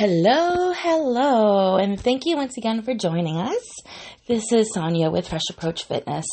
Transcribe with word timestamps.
Hello, 0.00 0.72
hello, 0.72 1.74
and 1.74 2.00
thank 2.00 2.24
you 2.24 2.36
once 2.36 2.56
again 2.56 2.82
for 2.82 2.94
joining 2.94 3.36
us. 3.36 3.64
This 4.28 4.52
is 4.52 4.72
Sonia 4.72 5.10
with 5.10 5.26
Fresh 5.26 5.50
Approach 5.50 5.86
Fitness, 5.86 6.24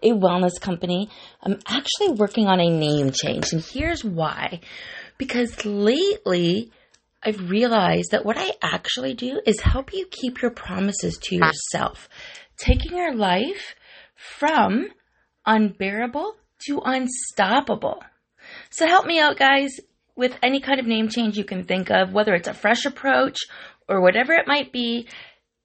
a 0.00 0.10
wellness 0.10 0.60
company. 0.60 1.10
I'm 1.42 1.58
actually 1.66 2.10
working 2.10 2.46
on 2.46 2.60
a 2.60 2.70
name 2.70 3.10
change, 3.10 3.52
and 3.52 3.60
here's 3.60 4.04
why. 4.04 4.60
Because 5.18 5.64
lately, 5.64 6.70
I've 7.20 7.50
realized 7.50 8.12
that 8.12 8.24
what 8.24 8.38
I 8.38 8.52
actually 8.62 9.14
do 9.14 9.40
is 9.44 9.58
help 9.62 9.92
you 9.92 10.06
keep 10.08 10.40
your 10.40 10.52
promises 10.52 11.18
to 11.22 11.34
yourself, 11.34 12.08
taking 12.56 12.96
your 12.96 13.16
life 13.16 13.74
from 14.14 14.90
unbearable 15.44 16.36
to 16.68 16.80
unstoppable. 16.84 18.00
So 18.70 18.86
help 18.86 19.06
me 19.06 19.18
out, 19.18 19.36
guys, 19.36 19.72
with 20.18 20.36
any 20.42 20.60
kind 20.60 20.80
of 20.80 20.86
name 20.86 21.08
change 21.08 21.38
you 21.38 21.44
can 21.44 21.64
think 21.64 21.90
of, 21.90 22.12
whether 22.12 22.34
it's 22.34 22.48
a 22.48 22.52
fresh 22.52 22.84
approach 22.84 23.38
or 23.88 24.00
whatever 24.00 24.32
it 24.32 24.48
might 24.48 24.72
be. 24.72 25.06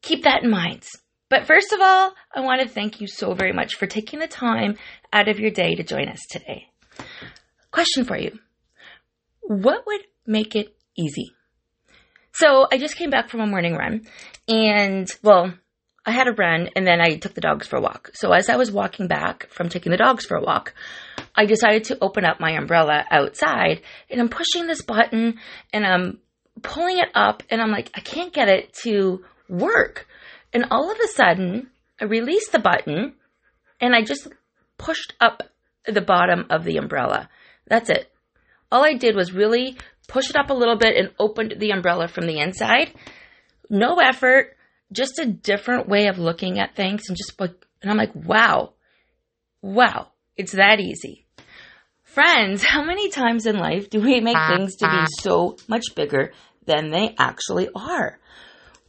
Keep 0.03 0.23
that 0.23 0.43
in 0.43 0.52
mind. 0.52 0.85
But 1.27 1.48
first 1.48 1.73
of 1.73 1.81
all, 1.81 2.13
I 2.34 2.41
want 2.41 2.62
to 2.62 2.70
thank 2.70 3.02
you 3.02 3.07
so 3.07 3.34
very 3.34 3.52
much 3.52 3.76
for 3.76 3.88
taking 3.88 4.20
the 4.20 4.27
time 4.27 4.77
out 5.12 5.27
of 5.27 5.39
your 5.39 5.49
day 5.49 5.73
to 5.73 5.84
join 5.84 6.07
us 6.07 6.20
today. 6.29 6.67
Question 7.71 8.05
for 8.05 8.16
you 8.16 8.38
What 9.41 9.88
would 9.88 10.02
make 10.27 10.55
it 10.55 10.76
easy? 10.95 11.31
So 12.31 12.67
I 12.71 12.77
just 12.77 12.95
came 12.95 13.09
back 13.09 13.29
from 13.29 13.41
a 13.41 13.48
morning 13.48 13.76
run, 13.76 14.05
and 14.48 15.09
well, 15.23 15.54
I 16.05 16.12
had 16.12 16.27
a 16.27 16.34
run 16.34 16.70
and 16.75 16.85
then 16.85 16.99
I 16.99 17.16
took 17.16 17.34
the 17.34 17.41
dogs 17.41 17.66
for 17.67 17.77
a 17.77 17.81
walk. 17.81 18.12
So 18.13 18.31
as 18.31 18.49
I 18.49 18.57
was 18.57 18.71
walking 18.71 19.07
back 19.07 19.48
from 19.49 19.70
taking 19.70 19.91
the 19.91 19.98
dogs 19.98 20.26
for 20.26 20.35
a 20.35 20.41
walk, 20.41 20.73
I 21.35 21.45
decided 21.45 21.85
to 21.85 21.98
open 22.02 22.26
up 22.26 22.39
my 22.39 22.52
umbrella 22.52 23.05
outside 23.09 23.81
and 24.09 24.20
I'm 24.20 24.29
pushing 24.29 24.67
this 24.67 24.81
button 24.81 25.39
and 25.71 25.85
I'm 25.85 26.20
pulling 26.62 26.98
it 26.98 27.09
up 27.16 27.43
and 27.49 27.62
I'm 27.62 27.71
like, 27.71 27.89
I 27.95 28.02
can't 28.02 28.34
get 28.34 28.49
it 28.49 28.73
to 28.84 29.23
work. 29.48 30.07
And 30.52 30.65
all 30.71 30.91
of 30.91 30.98
a 31.04 31.07
sudden, 31.07 31.70
I 31.99 32.05
released 32.05 32.51
the 32.51 32.59
button 32.59 33.13
and 33.79 33.96
I 33.96 34.04
just 34.04 34.27
pushed 34.77 35.13
up 35.21 35.43
the 35.87 36.01
bottom 36.01 36.46
of 36.49 36.65
the 36.65 36.77
umbrella. 36.77 37.29
That's 37.68 37.90
it. 37.90 38.12
All 38.71 38.84
I 38.84 38.96
did 38.96 39.15
was 39.15 39.31
really 39.31 39.77
push 40.07 40.29
it 40.29 40.35
up 40.35 40.49
a 40.49 40.54
little 40.54 40.77
bit 40.77 40.98
and 40.98 41.12
opened 41.18 41.55
the 41.59 41.71
umbrella 41.71 42.07
from 42.07 42.26
the 42.26 42.40
inside. 42.40 42.93
No 43.70 43.96
effort, 43.99 44.52
just 44.94 45.20
a 45.20 45.26
different 45.26 45.88
way 45.88 46.08
of 46.08 46.20
looking 46.20 46.60
at 46.60 46.76
things 46.76 47.04
and 47.08 47.18
just 47.18 47.40
like, 47.40 47.54
and 47.82 47.91
I'm 47.91 47.98
like, 47.98 48.16
wow, 48.16 48.74
wow, 49.62 50.08
it's 50.38 50.54
that 50.54 50.80
easy. 50.80 51.26
Friends, 52.04 52.63
how 52.68 52.84
many 52.84 53.10
times 53.10 53.46
in 53.46 53.58
life 53.58 53.90
do 53.90 53.99
we 53.99 54.20
make 54.21 54.38
things 54.49 54.76
to 54.77 54.86
be 54.86 54.91
ah, 54.91 55.05
ah. 55.05 55.21
so 55.21 55.58
much 55.68 55.96
bigger 55.96 56.32
than 56.66 56.91
they 56.91 57.16
actually 57.18 57.70
are? 57.76 58.20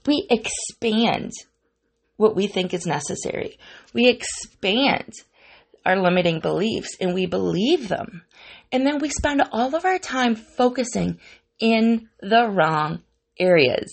We 0.07 0.27
expand 0.31 1.33
what 2.17 2.37
we 2.37 2.47
think 2.47 2.75
is 2.75 2.87
necessary. 2.87 3.59
We 3.93 4.09
expand 4.09 5.13
our 5.85 5.97
limiting 5.97 6.41
beliefs 6.41 6.97
and 7.01 7.15
we 7.15 7.27
believe 7.27 7.89
them. 7.89 8.23
And 8.71 8.87
then 8.87 8.99
we 8.99 9.09
spend 9.09 9.43
all 9.53 9.75
of 9.75 9.85
our 9.85 9.99
time 9.99 10.35
focusing 10.35 11.19
in 11.59 12.09
the 12.21 12.49
wrong 12.49 13.03
areas. 13.39 13.91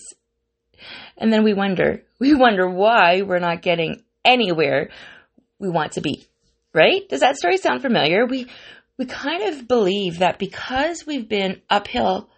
And 1.16 1.32
then 1.32 1.44
we 1.44 1.54
wonder, 1.54 2.02
we 2.18 2.34
wonder 2.34 2.68
why 2.68 3.22
we're 3.22 3.38
not 3.38 3.62
getting 3.62 4.02
anywhere 4.24 4.90
we 5.58 5.68
want 5.68 5.92
to 5.92 6.00
be. 6.00 6.26
Right? 6.74 7.06
Does 7.08 7.20
that 7.20 7.36
story 7.36 7.58
sound 7.58 7.82
familiar? 7.82 8.24
We 8.24 8.48
we 8.98 9.06
kind 9.06 9.42
of 9.42 9.66
believe 9.66 10.18
that 10.18 10.38
because 10.38 11.04
we've 11.06 11.28
been 11.28 11.60
uphill 11.68 12.28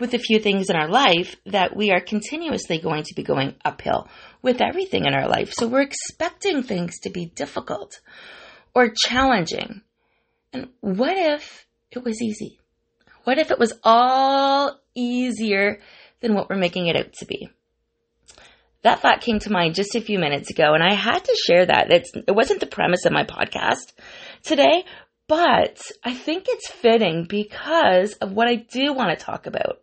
with 0.00 0.14
a 0.14 0.18
few 0.18 0.40
things 0.40 0.68
in 0.68 0.74
our 0.74 0.88
life 0.88 1.36
that 1.46 1.76
we 1.76 1.92
are 1.92 2.00
continuously 2.00 2.78
going 2.78 3.04
to 3.04 3.14
be 3.14 3.22
going 3.22 3.54
uphill 3.64 4.08
with 4.42 4.60
everything 4.60 5.04
in 5.04 5.14
our 5.14 5.28
life. 5.28 5.52
So 5.52 5.68
we're 5.68 5.82
expecting 5.82 6.62
things 6.62 6.98
to 7.00 7.10
be 7.10 7.26
difficult 7.26 8.00
or 8.74 8.88
challenging. 8.88 9.82
And 10.52 10.70
what 10.80 11.16
if 11.16 11.66
it 11.90 12.02
was 12.02 12.20
easy? 12.20 12.58
What 13.24 13.38
if 13.38 13.50
it 13.50 13.58
was 13.58 13.74
all 13.84 14.80
easier 14.94 15.78
than 16.20 16.34
what 16.34 16.50
we're 16.50 16.56
making 16.56 16.88
it 16.88 16.96
out 16.96 17.12
to 17.14 17.26
be? 17.26 17.48
That 18.82 19.00
thought 19.00 19.20
came 19.20 19.38
to 19.40 19.52
mind 19.52 19.74
just 19.74 19.94
a 19.94 20.00
few 20.00 20.18
minutes 20.18 20.50
ago, 20.50 20.74
and 20.74 20.82
I 20.82 20.94
had 20.94 21.24
to 21.24 21.42
share 21.46 21.66
that. 21.66 21.92
It's, 21.92 22.10
it 22.14 22.34
wasn't 22.34 22.60
the 22.60 22.66
premise 22.66 23.04
of 23.04 23.12
my 23.12 23.24
podcast 23.24 23.92
today, 24.42 24.84
but 25.28 25.80
I 26.04 26.14
think 26.14 26.46
it's 26.48 26.70
fitting 26.70 27.26
because 27.28 28.14
of 28.14 28.32
what 28.32 28.48
I 28.48 28.56
do 28.56 28.92
want 28.92 29.16
to 29.16 29.24
talk 29.24 29.46
about 29.46 29.78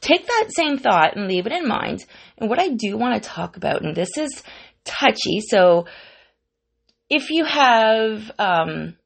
take 0.00 0.26
that 0.26 0.48
same 0.50 0.78
thought 0.78 1.16
and 1.16 1.28
leave 1.28 1.46
it 1.46 1.52
in 1.52 1.66
mind. 1.66 2.04
And 2.36 2.48
what 2.48 2.58
I 2.58 2.68
do 2.68 2.96
want 2.96 3.20
to 3.20 3.28
talk 3.28 3.56
about, 3.56 3.82
and 3.82 3.94
this 3.94 4.16
is 4.16 4.42
touchy, 4.84 5.40
so 5.40 5.86
if 7.10 7.30
you 7.30 7.44
have 7.44 8.30
um, 8.38 8.96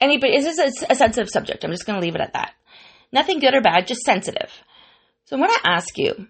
anybody, 0.00 0.36
is 0.36 0.44
this 0.44 0.82
a, 0.82 0.92
a 0.92 0.94
sensitive 0.94 1.30
subject? 1.30 1.64
I'm 1.64 1.70
just 1.70 1.86
going 1.86 1.98
to 1.98 2.04
leave 2.04 2.14
it 2.14 2.20
at 2.20 2.34
that. 2.34 2.52
Nothing 3.12 3.40
good 3.40 3.54
or 3.54 3.60
bad, 3.60 3.86
just 3.86 4.02
sensitive. 4.02 4.50
So 5.24 5.36
I'm 5.36 5.42
going 5.42 5.54
to 5.54 5.70
ask 5.70 5.96
you, 5.96 6.28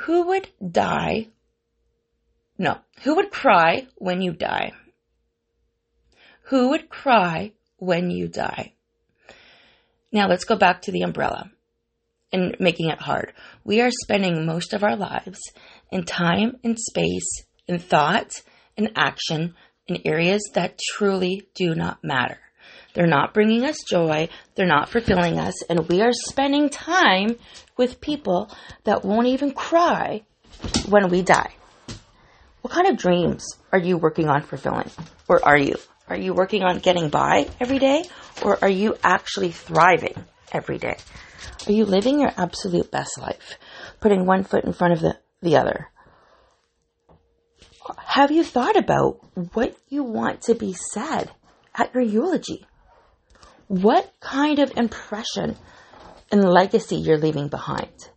who 0.00 0.26
would 0.28 0.48
die? 0.70 1.28
No, 2.58 2.78
who 3.02 3.16
would 3.16 3.30
cry 3.30 3.86
when 3.96 4.20
you 4.20 4.32
die? 4.32 4.72
Who 6.44 6.70
would 6.70 6.88
cry 6.88 7.52
when 7.78 8.10
you 8.10 8.28
die? 8.28 8.74
Now 10.12 10.28
let's 10.28 10.44
go 10.44 10.56
back 10.56 10.82
to 10.82 10.92
the 10.92 11.02
umbrella 11.02 11.50
and 12.32 12.56
making 12.60 12.90
it 12.90 13.00
hard. 13.00 13.32
We 13.64 13.80
are 13.80 13.90
spending 13.90 14.46
most 14.46 14.72
of 14.72 14.84
our 14.84 14.96
lives 14.96 15.40
in 15.90 16.04
time 16.04 16.56
and 16.62 16.78
space, 16.78 17.44
in 17.66 17.78
thought 17.78 18.42
and 18.76 18.92
action 18.96 19.54
in 19.86 20.00
areas 20.04 20.42
that 20.54 20.78
truly 20.78 21.48
do 21.54 21.74
not 21.74 22.04
matter. 22.04 22.38
They're 22.96 23.06
not 23.06 23.34
bringing 23.34 23.62
us 23.66 23.76
joy, 23.86 24.30
they're 24.54 24.66
not 24.66 24.88
fulfilling 24.88 25.38
us, 25.38 25.62
and 25.68 25.86
we 25.86 26.00
are 26.00 26.14
spending 26.14 26.70
time 26.70 27.36
with 27.76 28.00
people 28.00 28.50
that 28.84 29.04
won't 29.04 29.26
even 29.26 29.52
cry 29.52 30.22
when 30.88 31.10
we 31.10 31.20
die. 31.20 31.52
What 32.62 32.72
kind 32.72 32.86
of 32.86 32.96
dreams 32.96 33.44
are 33.70 33.78
you 33.78 33.98
working 33.98 34.30
on 34.30 34.40
fulfilling? 34.40 34.90
Or 35.28 35.44
are 35.44 35.58
you? 35.58 35.74
Are 36.08 36.16
you 36.16 36.32
working 36.32 36.62
on 36.62 36.78
getting 36.78 37.10
by 37.10 37.50
every 37.60 37.78
day? 37.78 38.04
Or 38.42 38.58
are 38.64 38.70
you 38.70 38.96
actually 39.04 39.50
thriving 39.50 40.14
every 40.50 40.78
day? 40.78 40.96
Are 41.66 41.72
you 41.72 41.84
living 41.84 42.18
your 42.18 42.32
absolute 42.38 42.90
best 42.90 43.18
life, 43.20 43.58
putting 44.00 44.24
one 44.24 44.42
foot 44.42 44.64
in 44.64 44.72
front 44.72 44.94
of 44.94 45.00
the, 45.00 45.18
the 45.42 45.58
other? 45.58 45.90
Have 48.06 48.30
you 48.30 48.42
thought 48.42 48.78
about 48.78 49.20
what 49.52 49.76
you 49.90 50.02
want 50.02 50.40
to 50.44 50.54
be 50.54 50.72
said 50.72 51.30
at 51.74 51.92
your 51.92 52.02
eulogy? 52.02 52.66
What 53.68 54.12
kind 54.20 54.58
of 54.60 54.76
impression 54.76 55.56
and 56.30 56.44
legacy 56.44 56.96
you're 56.96 57.18
leaving 57.18 57.48
behind? 57.48 58.10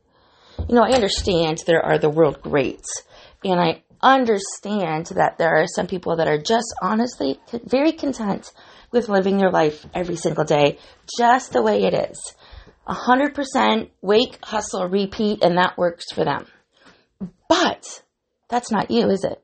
You 0.68 0.76
know, 0.76 0.84
I 0.84 0.92
understand 0.92 1.64
there 1.66 1.84
are 1.84 1.98
the 1.98 2.10
world 2.10 2.42
greats, 2.42 3.04
and 3.44 3.60
I 3.60 3.84
understand 4.02 5.08
that 5.08 5.38
there 5.38 5.56
are 5.56 5.66
some 5.68 5.88
people 5.88 6.18
that 6.18 6.28
are 6.28 6.38
just 6.38 6.74
honestly 6.82 7.40
very 7.66 7.94
content 7.94 8.52
with 8.92 9.10
living 9.10 9.38
their 9.38 9.52
life 9.52 9.86
every 9.94 10.16
single 10.16 10.44
day 10.44 10.78
just 11.18 11.54
the 11.54 11.62
way 11.62 11.84
it 11.84 11.94
is. 11.94 12.20
100% 12.88 13.90
wake, 14.02 14.40
hustle, 14.44 14.88
repeat, 14.88 15.44
and 15.44 15.58
that 15.58 15.78
works 15.78 16.12
for 16.12 16.26
them. 16.26 16.46
But 17.48 18.04
that's 18.50 18.72
not 18.72 18.90
you, 18.92 19.10
is 19.10 19.24
it? 19.24 19.42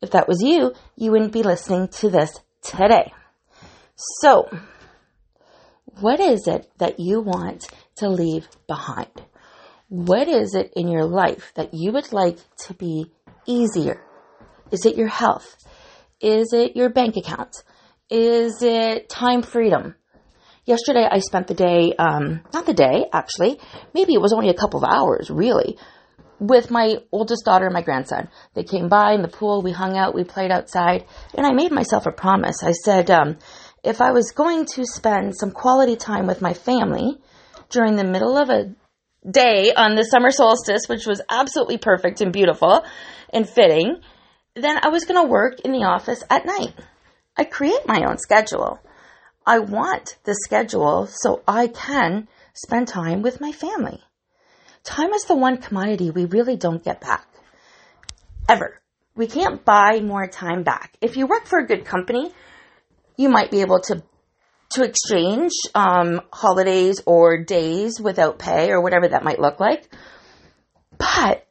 If 0.00 0.10
that 0.10 0.28
was 0.28 0.42
you, 0.42 0.74
you 0.96 1.10
wouldn't 1.10 1.32
be 1.32 1.42
listening 1.42 1.88
to 1.88 2.10
this 2.10 2.40
today. 2.62 3.12
So, 3.96 4.48
what 6.00 6.20
is 6.20 6.46
it 6.46 6.70
that 6.78 6.98
you 6.98 7.20
want 7.20 7.66
to 7.96 8.08
leave 8.08 8.48
behind? 8.66 9.22
What 9.88 10.28
is 10.28 10.54
it 10.54 10.72
in 10.74 10.88
your 10.88 11.04
life 11.04 11.52
that 11.54 11.74
you 11.74 11.92
would 11.92 12.12
like 12.12 12.38
to 12.66 12.74
be 12.74 13.12
easier? 13.46 14.02
Is 14.70 14.86
it 14.86 14.96
your 14.96 15.08
health? 15.08 15.56
Is 16.20 16.52
it 16.52 16.76
your 16.76 16.88
bank 16.88 17.16
account? 17.16 17.62
Is 18.10 18.62
it 18.62 19.08
time 19.08 19.42
freedom? 19.42 19.94
Yesterday 20.64 21.06
I 21.10 21.18
spent 21.18 21.46
the 21.46 21.54
day, 21.54 21.92
um, 21.98 22.40
not 22.52 22.66
the 22.66 22.74
day 22.74 23.04
actually, 23.12 23.60
maybe 23.92 24.14
it 24.14 24.20
was 24.20 24.32
only 24.32 24.48
a 24.48 24.54
couple 24.54 24.82
of 24.82 24.90
hours 24.90 25.30
really, 25.30 25.76
with 26.40 26.70
my 26.70 26.96
oldest 27.12 27.44
daughter 27.44 27.66
and 27.66 27.74
my 27.74 27.82
grandson. 27.82 28.28
They 28.54 28.64
came 28.64 28.88
by 28.88 29.12
in 29.12 29.22
the 29.22 29.28
pool, 29.28 29.62
we 29.62 29.72
hung 29.72 29.96
out, 29.96 30.14
we 30.14 30.24
played 30.24 30.50
outside, 30.50 31.04
and 31.34 31.46
I 31.46 31.52
made 31.52 31.70
myself 31.70 32.06
a 32.06 32.12
promise. 32.12 32.62
I 32.62 32.72
said, 32.72 33.10
um, 33.10 33.36
if 33.84 34.00
I 34.00 34.12
was 34.12 34.32
going 34.32 34.64
to 34.74 34.86
spend 34.86 35.36
some 35.36 35.50
quality 35.50 35.96
time 35.96 36.26
with 36.26 36.40
my 36.40 36.54
family 36.54 37.18
during 37.68 37.96
the 37.96 38.04
middle 38.04 38.36
of 38.36 38.48
a 38.48 38.74
day 39.30 39.72
on 39.74 39.94
the 39.94 40.04
summer 40.04 40.30
solstice, 40.30 40.88
which 40.88 41.06
was 41.06 41.20
absolutely 41.28 41.78
perfect 41.78 42.20
and 42.20 42.32
beautiful 42.32 42.84
and 43.32 43.48
fitting, 43.48 44.00
then 44.54 44.78
I 44.82 44.88
was 44.88 45.04
going 45.04 45.22
to 45.22 45.28
work 45.30 45.60
in 45.60 45.72
the 45.72 45.84
office 45.84 46.24
at 46.30 46.46
night. 46.46 46.74
I 47.36 47.44
create 47.44 47.86
my 47.86 48.04
own 48.08 48.18
schedule. 48.18 48.78
I 49.46 49.58
want 49.58 50.16
the 50.24 50.34
schedule 50.34 51.06
so 51.06 51.42
I 51.46 51.66
can 51.66 52.28
spend 52.54 52.88
time 52.88 53.20
with 53.20 53.40
my 53.40 53.52
family. 53.52 54.00
Time 54.82 55.12
is 55.12 55.24
the 55.24 55.36
one 55.36 55.58
commodity 55.58 56.10
we 56.10 56.24
really 56.24 56.56
don't 56.56 56.84
get 56.84 57.00
back. 57.00 57.26
Ever. 58.48 58.80
We 59.16 59.26
can't 59.26 59.64
buy 59.64 60.00
more 60.00 60.26
time 60.26 60.62
back. 60.62 60.96
If 61.00 61.16
you 61.16 61.26
work 61.26 61.46
for 61.46 61.58
a 61.58 61.66
good 61.66 61.84
company, 61.84 62.32
you 63.16 63.28
might 63.28 63.50
be 63.50 63.60
able 63.60 63.80
to 63.80 64.02
to 64.70 64.82
exchange 64.82 65.52
um, 65.74 66.20
holidays 66.32 67.00
or 67.06 67.44
days 67.44 68.00
without 68.00 68.38
pay 68.38 68.70
or 68.70 68.80
whatever 68.80 69.08
that 69.08 69.22
might 69.22 69.38
look 69.38 69.60
like. 69.60 69.88
But 70.98 71.46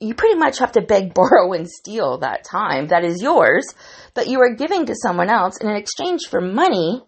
you 0.00 0.14
pretty 0.14 0.36
much 0.36 0.58
have 0.58 0.72
to 0.72 0.80
beg, 0.80 1.12
borrow, 1.14 1.52
and 1.52 1.68
steal 1.68 2.18
that 2.18 2.44
time 2.44 2.88
that 2.88 3.04
is 3.04 3.22
yours 3.22 3.66
that 4.14 4.28
you 4.28 4.40
are 4.40 4.54
giving 4.54 4.86
to 4.86 4.94
someone 4.94 5.28
else 5.28 5.58
in 5.60 5.68
exchange 5.70 6.22
for 6.28 6.40
money. 6.40 7.02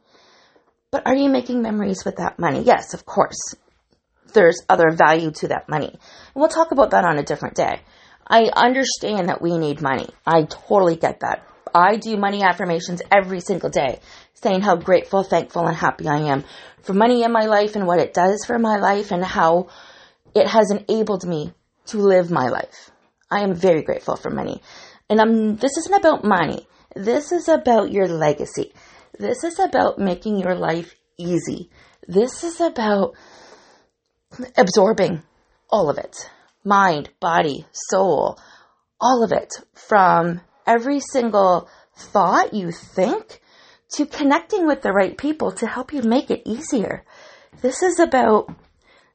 But 0.90 1.06
are 1.06 1.14
you 1.14 1.28
making 1.28 1.62
memories 1.62 2.04
with 2.04 2.16
that 2.16 2.38
money? 2.38 2.62
Yes, 2.62 2.94
of 2.94 3.06
course. 3.06 3.54
There's 4.32 4.60
other 4.68 4.90
value 4.90 5.30
to 5.32 5.48
that 5.48 5.68
money. 5.68 5.90
And 5.90 6.00
we'll 6.34 6.48
talk 6.48 6.72
about 6.72 6.90
that 6.90 7.04
on 7.04 7.18
a 7.18 7.22
different 7.22 7.54
day. 7.54 7.80
I 8.26 8.50
understand 8.54 9.28
that 9.28 9.42
we 9.42 9.56
need 9.58 9.82
money. 9.82 10.08
I 10.26 10.42
totally 10.42 10.96
get 10.96 11.20
that. 11.20 11.46
I 11.75 11.96
do 11.96 12.17
money 12.17 12.43
affirmations 12.43 13.02
every 13.11 13.40
single 13.40 13.70
day, 13.70 14.00
saying 14.34 14.62
how 14.62 14.76
grateful, 14.76 15.22
thankful, 15.22 15.67
and 15.67 15.76
happy 15.76 16.08
I 16.08 16.19
am 16.32 16.44
for 16.82 16.94
money 16.94 17.22
in 17.22 17.32
my 17.32 17.46
life 17.46 17.76
and 17.76 17.87
what 17.87 18.00
it 18.00 18.14
does 18.14 18.44
for 18.46 18.58
my 18.58 18.76
life 18.78 19.11
and 19.11 19.25
how 19.25 19.69
it 20.34 20.46
has 20.46 20.70
enabled 20.70 21.26
me 21.26 21.52
to 21.87 21.99
live 21.99 22.31
my 22.31 22.49
life. 22.49 22.90
I 23.31 23.40
am 23.40 23.55
very 23.55 23.82
grateful 23.82 24.17
for 24.17 24.31
money. 24.31 24.62
And 25.08 25.20
I'm, 25.20 25.56
this 25.56 25.76
isn't 25.76 25.99
about 25.99 26.25
money. 26.25 26.67
This 26.94 27.32
is 27.32 27.49
about 27.49 27.93
your 27.93 28.08
legacy. 28.08 28.73
This 29.19 29.44
is 29.44 29.58
about 29.58 29.99
making 29.99 30.38
your 30.38 30.55
life 30.55 30.94
easy. 31.19 31.70
This 32.06 32.43
is 32.44 32.61
about 32.61 33.14
absorbing 34.56 35.23
all 35.69 35.90
of 35.90 35.99
it 35.99 36.31
mind, 36.64 37.08
body, 37.20 37.64
soul, 37.73 38.38
all 39.00 39.25
of 39.25 39.32
it 39.32 39.50
from 39.75 40.40
every 40.66 41.00
single 41.00 41.68
thought 41.94 42.54
you 42.54 42.72
think 42.72 43.40
to 43.92 44.06
connecting 44.06 44.66
with 44.66 44.82
the 44.82 44.92
right 44.92 45.16
people 45.16 45.52
to 45.52 45.66
help 45.66 45.92
you 45.92 46.02
make 46.02 46.30
it 46.30 46.42
easier. 46.44 47.04
This 47.60 47.82
is 47.82 47.98
about 47.98 48.54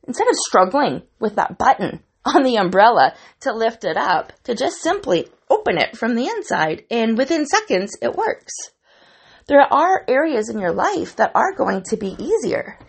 instead 0.08 0.28
of 0.28 0.36
struggling 0.48 1.04
with 1.20 1.36
that 1.36 1.58
button 1.58 2.02
on 2.26 2.44
the 2.44 2.58
umbrella 2.58 3.14
to 3.42 3.54
lift 3.54 3.84
it 3.84 3.98
up, 3.98 4.34
to 4.44 4.56
just 4.56 4.82
simply 4.82 5.28
open 5.50 5.78
it 5.78 5.96
from 5.98 6.16
the 6.16 6.28
inside 6.28 6.84
and 6.90 7.18
within 7.18 7.46
seconds 7.46 7.98
it 8.02 8.16
works. 8.16 8.54
There 9.48 9.62
are 9.62 10.04
areas 10.08 10.50
in 10.50 10.60
your 10.60 10.74
life 10.74 11.16
that 11.18 11.32
are 11.36 11.54
going 11.54 11.84
to 11.90 11.98
be 11.98 12.16
easier. 12.18 12.80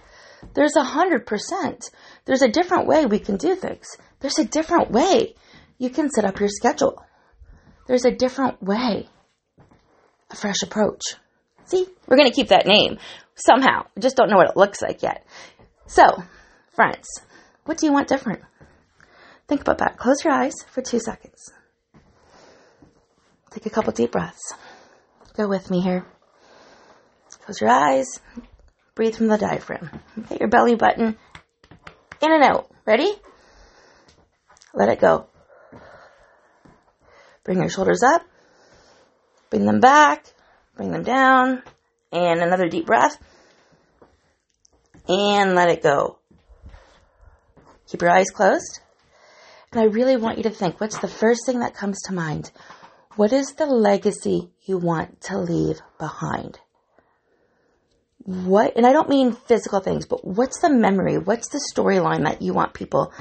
There's 0.55 0.77
a 0.77 0.83
hundred 0.83 1.27
percent. 1.27 1.91
There's 2.25 2.43
a 2.43 2.49
different 2.49 2.87
way 2.87 3.05
we 3.05 3.19
can 3.19 3.37
do 3.37 3.55
things. 3.55 3.87
There's 4.21 4.39
a 4.39 4.45
different 4.45 4.91
way 4.91 5.35
you 5.79 5.91
can 5.91 6.11
set 6.11 6.25
up 6.25 6.41
your 6.41 6.49
schedule. 6.49 7.05
There's 7.87 8.05
a 8.05 8.11
different 8.11 8.63
way. 8.63 9.09
A 10.31 10.37
fresh 10.37 10.63
approach. 10.63 11.03
See, 11.67 11.87
we're 12.07 12.17
going 12.17 12.29
to 12.29 12.35
keep 12.35 12.49
that 12.49 12.67
name 12.67 12.99
somehow. 13.35 13.87
Just 13.99 14.17
don't 14.17 14.29
know 14.31 14.37
what 14.37 14.51
it 14.51 14.57
looks 14.57 14.83
like 14.83 15.03
yet. 15.03 15.25
So, 15.87 16.23
friends, 16.73 17.07
what 17.65 17.79
do 17.79 17.87
you 17.87 17.93
want 17.93 18.09
different? 18.09 18.41
Think 19.49 19.61
about 19.61 19.79
that. 19.79 19.97
Close 19.97 20.25
your 20.25 20.33
eyes 20.33 20.55
for 20.69 20.83
two 20.83 20.99
seconds. 20.99 21.53
Take 23.51 23.67
a 23.67 23.71
couple 23.71 23.93
deep 23.93 24.13
breaths. 24.13 24.53
Go 25.35 25.49
with 25.49 25.71
me 25.71 25.81
here. 25.81 26.05
Close 27.45 27.61
your 27.61 27.71
eyes. 27.71 28.21
Breathe 28.95 29.15
from 29.15 29.29
the 29.29 29.39
diaphragm. 29.39 29.91
Get 30.29 30.41
your 30.41 30.49
belly 30.49 30.75
button 30.75 31.17
in 32.23 32.33
and 32.33 32.43
out. 32.43 32.69
Ready? 32.85 33.13
Let 34.75 34.89
it 34.89 35.01
go. 35.01 35.29
Bring 37.47 37.61
your 37.61 37.71
shoulders 37.71 38.03
up. 38.03 38.23
Bring 39.51 39.67
them 39.67 39.79
back. 39.79 40.27
Bring 40.77 40.91
them 40.91 41.05
down. 41.05 41.63
And 42.11 42.41
another 42.41 42.69
deep 42.69 42.87
breath. 42.87 43.17
And 45.09 45.55
let 45.55 45.71
it 45.71 45.81
go. 45.81 46.19
Keep 47.89 48.03
your 48.03 48.11
eyes 48.11 48.31
closed. 48.35 48.81
And 49.71 49.81
I 49.81 49.85
really 49.85 50.17
want 50.17 50.39
you 50.39 50.43
to 50.43 50.51
think 50.51 50.81
what's 50.81 50.99
the 50.99 51.07
first 51.07 51.47
thing 51.47 51.61
that 51.61 51.77
comes 51.77 52.03
to 52.03 52.13
mind? 52.13 52.51
What 53.15 53.33
is 53.33 53.53
the 53.53 53.67
legacy 53.67 54.51
you 54.65 54.77
want 54.77 55.21
to 55.23 55.39
leave 55.39 55.81
behind? 56.01 56.59
What, 58.25 58.77
and 58.77 58.85
I 58.85 58.93
don't 58.93 59.09
mean 59.09 59.31
physical 59.33 59.79
things, 59.79 60.05
but 60.05 60.25
what's 60.25 60.61
the 60.61 60.71
memory? 60.71 61.17
What's 61.19 61.49
the 61.51 61.63
storyline 61.73 62.25
that 62.25 62.43
you 62.43 62.53
want 62.53 62.75
people 62.75 63.13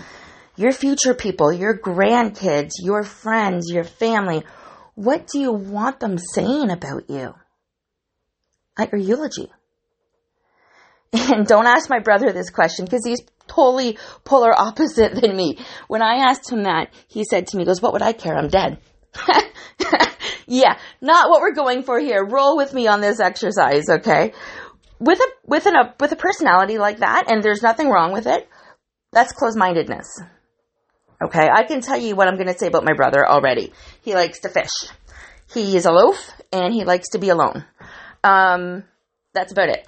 your 0.57 0.71
future 0.71 1.13
people, 1.13 1.51
your 1.51 1.77
grandkids, 1.77 2.71
your 2.79 3.03
friends, 3.03 3.71
your 3.71 3.83
family, 3.83 4.43
what 4.95 5.27
do 5.27 5.39
you 5.39 5.51
want 5.51 5.99
them 5.99 6.17
saying 6.17 6.71
about 6.71 7.09
you? 7.09 7.35
At 8.77 8.91
your 8.91 9.01
eulogy. 9.01 9.51
And 11.13 11.47
don't 11.47 11.67
ask 11.67 11.89
my 11.89 11.99
brother 11.99 12.33
this 12.33 12.49
question 12.49 12.83
because 12.83 13.05
he's 13.05 13.21
totally 13.47 13.97
polar 14.25 14.51
opposite 14.57 15.15
than 15.15 15.35
me. 15.35 15.57
When 15.87 16.01
I 16.01 16.29
asked 16.29 16.51
him 16.51 16.63
that, 16.63 16.89
he 17.07 17.23
said 17.23 17.47
to 17.47 17.57
me, 17.57 17.63
goes, 17.63 17.81
what 17.81 17.93
would 17.93 18.01
I 18.01 18.11
care? 18.11 18.35
I'm 18.35 18.49
dead. 18.49 18.79
yeah, 20.45 20.77
not 20.99 21.29
what 21.29 21.39
we're 21.41 21.53
going 21.53 21.83
for 21.83 21.99
here. 21.99 22.25
Roll 22.25 22.57
with 22.57 22.73
me 22.73 22.87
on 22.87 22.99
this 22.99 23.21
exercise, 23.21 23.89
okay? 23.89 24.33
With 24.99 25.19
a, 25.19 25.27
with 25.45 25.65
an, 25.67 25.75
a, 25.75 25.95
with 25.99 26.11
a 26.11 26.17
personality 26.17 26.77
like 26.77 26.99
that, 26.99 27.31
and 27.31 27.41
there's 27.41 27.61
nothing 27.61 27.89
wrong 27.89 28.11
with 28.11 28.27
it, 28.27 28.47
that's 29.11 29.31
closed-mindedness. 29.31 30.19
Okay, 31.25 31.50
I 31.51 31.63
can 31.63 31.81
tell 31.81 31.98
you 31.98 32.16
what 32.16 32.27
I'm 32.27 32.36
going 32.36 32.54
to 32.54 32.57
say 32.57 32.68
about 32.68 32.86
my 32.86 32.94
brother 32.94 33.27
already. 33.27 33.74
He 34.04 34.13
likes 34.13 34.42
to 34.42 34.50
fish. 34.50 34.69
He 35.51 35.75
is 35.75 35.88
aloof 35.88 36.31
and 36.51 36.72
he 36.72 36.83
likes 36.83 37.10
to 37.10 37.18
be 37.18 37.30
alone. 37.30 37.66
Um, 38.24 38.83
that's 39.33 39.51
about 39.51 39.69
it. 39.69 39.88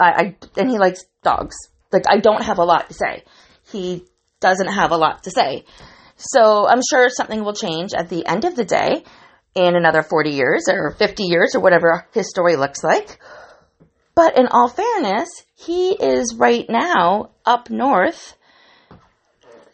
I, 0.00 0.10
I 0.10 0.36
and 0.56 0.70
he 0.70 0.78
likes 0.78 1.04
dogs. 1.22 1.56
Like 1.92 2.04
I 2.08 2.20
don't 2.20 2.42
have 2.42 2.58
a 2.58 2.64
lot 2.64 2.88
to 2.88 2.94
say. 2.94 3.24
He 3.70 4.04
doesn't 4.40 4.68
have 4.68 4.90
a 4.90 4.96
lot 4.96 5.24
to 5.24 5.30
say. 5.30 5.64
So 6.16 6.66
I'm 6.66 6.80
sure 6.88 7.10
something 7.10 7.44
will 7.44 7.52
change 7.52 7.92
at 7.92 8.08
the 8.08 8.26
end 8.26 8.46
of 8.46 8.56
the 8.56 8.64
day 8.64 9.04
in 9.54 9.76
another 9.76 10.02
40 10.02 10.30
years 10.30 10.68
or 10.70 10.92
50 10.92 11.24
years 11.24 11.54
or 11.54 11.60
whatever 11.60 12.06
his 12.12 12.30
story 12.30 12.56
looks 12.56 12.82
like. 12.82 13.18
But 14.14 14.38
in 14.38 14.46
all 14.46 14.68
fairness, 14.68 15.28
he 15.54 15.90
is 15.90 16.34
right 16.34 16.64
now 16.68 17.30
up 17.44 17.68
north 17.68 18.37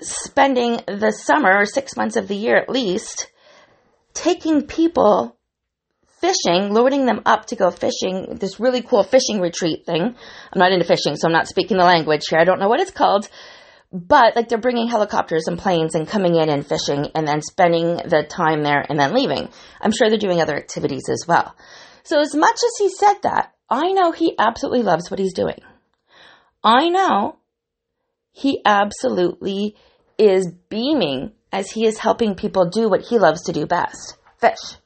spending 0.05 0.81
the 0.87 1.11
summer, 1.11 1.65
six 1.65 1.97
months 1.97 2.17
of 2.17 2.29
the 2.29 2.37
year 2.37 2.57
at 2.57 2.69
least, 2.69 3.31
taking 4.13 4.67
people 4.67 5.37
fishing, 6.21 6.73
loading 6.73 7.07
them 7.07 7.21
up 7.27 7.47
to 7.47 7.57
go 7.57 7.71
fishing, 7.71 8.37
this 8.41 8.59
really 8.59 8.83
cool 8.83 9.03
fishing 9.03 9.41
retreat 9.41 9.85
thing. 9.85 10.03
I'm 10.03 10.59
not 10.59 10.73
into 10.73 10.87
fishing, 10.87 11.17
so 11.17 11.27
I'm 11.27 11.33
not 11.33 11.49
speaking 11.49 11.77
the 11.77 11.85
language 11.85 12.23
here. 12.31 12.39
I 12.39 12.45
don't 12.45 12.61
know 12.61 12.69
what 12.69 12.81
it's 12.81 12.91
called. 12.91 13.29
But 13.93 14.35
like 14.35 14.49
they're 14.49 14.59
bringing 14.59 14.89
helicopters 14.89 15.47
and 15.47 15.59
planes 15.59 15.95
and 15.95 16.09
coming 16.09 16.35
in 16.35 16.49
and 16.49 16.67
fishing 16.67 17.09
and 17.15 17.29
then 17.29 17.43
spending 17.43 17.97
the 17.97 18.27
time 18.29 18.63
there 18.63 18.85
and 18.89 18.99
then 18.99 19.15
leaving. 19.15 19.49
I'm 19.81 19.93
sure 19.93 20.09
they're 20.09 20.19
doing 20.19 20.41
other 20.41 20.57
activities 20.57 21.09
as 21.11 21.25
well. 21.29 21.55
So 22.03 22.21
as 22.21 22.35
much 22.35 22.57
as 22.57 22.73
he 22.79 22.89
said 22.89 23.15
that, 23.23 23.53
I 23.71 23.93
know 23.93 24.11
he 24.11 24.35
absolutely 24.39 24.83
loves 24.83 25.11
what 25.11 25.21
he's 25.21 25.35
doing. 25.35 25.61
I 26.63 26.89
know 26.89 27.37
he 28.33 28.61
absolutely 28.65 29.77
is 30.19 30.51
beaming 30.69 31.33
as 31.53 31.71
he 31.71 31.87
is 31.87 31.99
helping 31.99 32.35
people 32.35 32.69
do 32.69 32.89
what 32.89 33.03
he 33.03 33.19
loves 33.19 33.43
to 33.45 33.53
do 33.53 33.67
best 33.67 34.17
fish. 34.39 34.77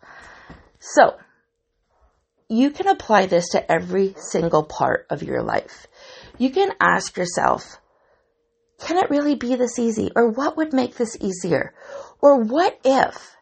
So, 0.79 1.17
you 2.49 2.71
can 2.71 2.89
apply 2.89 3.27
this 3.27 3.51
to 3.51 3.73
every 3.73 4.15
single 4.17 4.65
part 4.65 5.07
of 5.11 5.23
your 5.23 5.43
life. 5.43 5.87
You 6.39 6.51
can 6.51 6.73
ask 6.81 7.17
yourself, 7.17 7.79
can 8.81 8.97
it 8.97 9.11
really 9.11 9.35
be 9.35 9.57
this 9.57 9.79
easy? 9.79 10.11
Or 10.15 10.31
what 10.31 10.57
would 10.57 10.73
make 10.73 10.97
this 10.97 11.17
easier? 11.21 11.75
Or 12.21 12.43
what 12.43 12.79
if? 12.85 13.37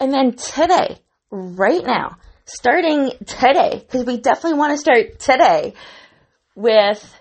And 0.00 0.12
then 0.12 0.32
today, 0.32 0.98
right 1.30 1.84
now, 1.84 2.18
starting 2.44 3.12
today, 3.24 3.84
because 3.86 4.04
we 4.04 4.18
definitely 4.18 4.58
want 4.58 4.72
to 4.72 4.78
start 4.78 5.18
today 5.20 5.74
with 6.54 7.20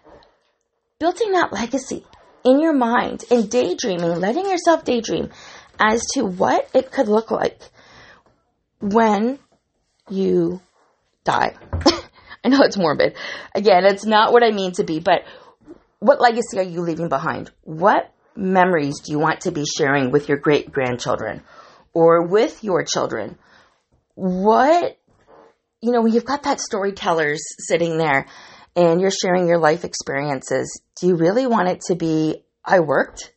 building 1.00 1.32
that 1.34 1.54
legacy 1.54 2.06
in 2.44 2.60
your 2.60 2.74
mind 2.74 3.24
and 3.32 3.50
daydreaming, 3.50 4.20
letting 4.20 4.50
yourself 4.50 4.84
daydream 4.84 5.30
as 5.80 6.06
to 6.14 6.24
what 6.24 6.70
it 6.74 6.92
could 6.92 7.08
look 7.08 7.32
like 7.32 7.60
when 8.80 9.40
you 10.10 10.62
die. 11.24 11.56
I 12.44 12.50
know 12.50 12.62
it's 12.62 12.78
morbid. 12.78 13.16
Again, 13.56 13.86
it's 13.86 14.06
not 14.06 14.34
what 14.34 14.44
I 14.44 14.52
mean 14.52 14.74
to 14.74 14.84
be, 14.84 15.00
but 15.00 15.24
what 16.00 16.20
legacy 16.20 16.60
are 16.60 16.64
you 16.64 16.82
leaving 16.82 17.08
behind? 17.08 17.50
What 17.64 18.12
memories 18.36 19.00
do 19.00 19.12
you 19.14 19.20
want 19.20 19.42
to 19.42 19.52
be 19.52 19.64
sharing 19.66 20.12
with 20.12 20.28
your 20.28 20.38
great 20.38 20.72
grandchildren 20.72 21.42
or 21.94 22.28
with 22.28 22.64
your 22.64 22.84
children? 22.84 23.38
What, 24.16 24.98
you 25.82 25.92
know, 25.92 26.06
you've 26.06 26.26
got 26.26 26.44
that 26.44 26.60
storytellers 26.60 27.42
sitting 27.60 27.98
there 27.98 28.28
and 28.76 29.02
you're 29.02 29.12
sharing 29.12 29.48
your 29.48 29.60
life 29.60 29.84
experiences, 29.84 30.82
do 31.00 31.08
you 31.08 31.16
really 31.16 31.48
want 31.48 31.70
it 31.70 31.82
to 31.88 31.96
be, 31.96 32.44
I 32.66 32.80
worked 32.80 33.34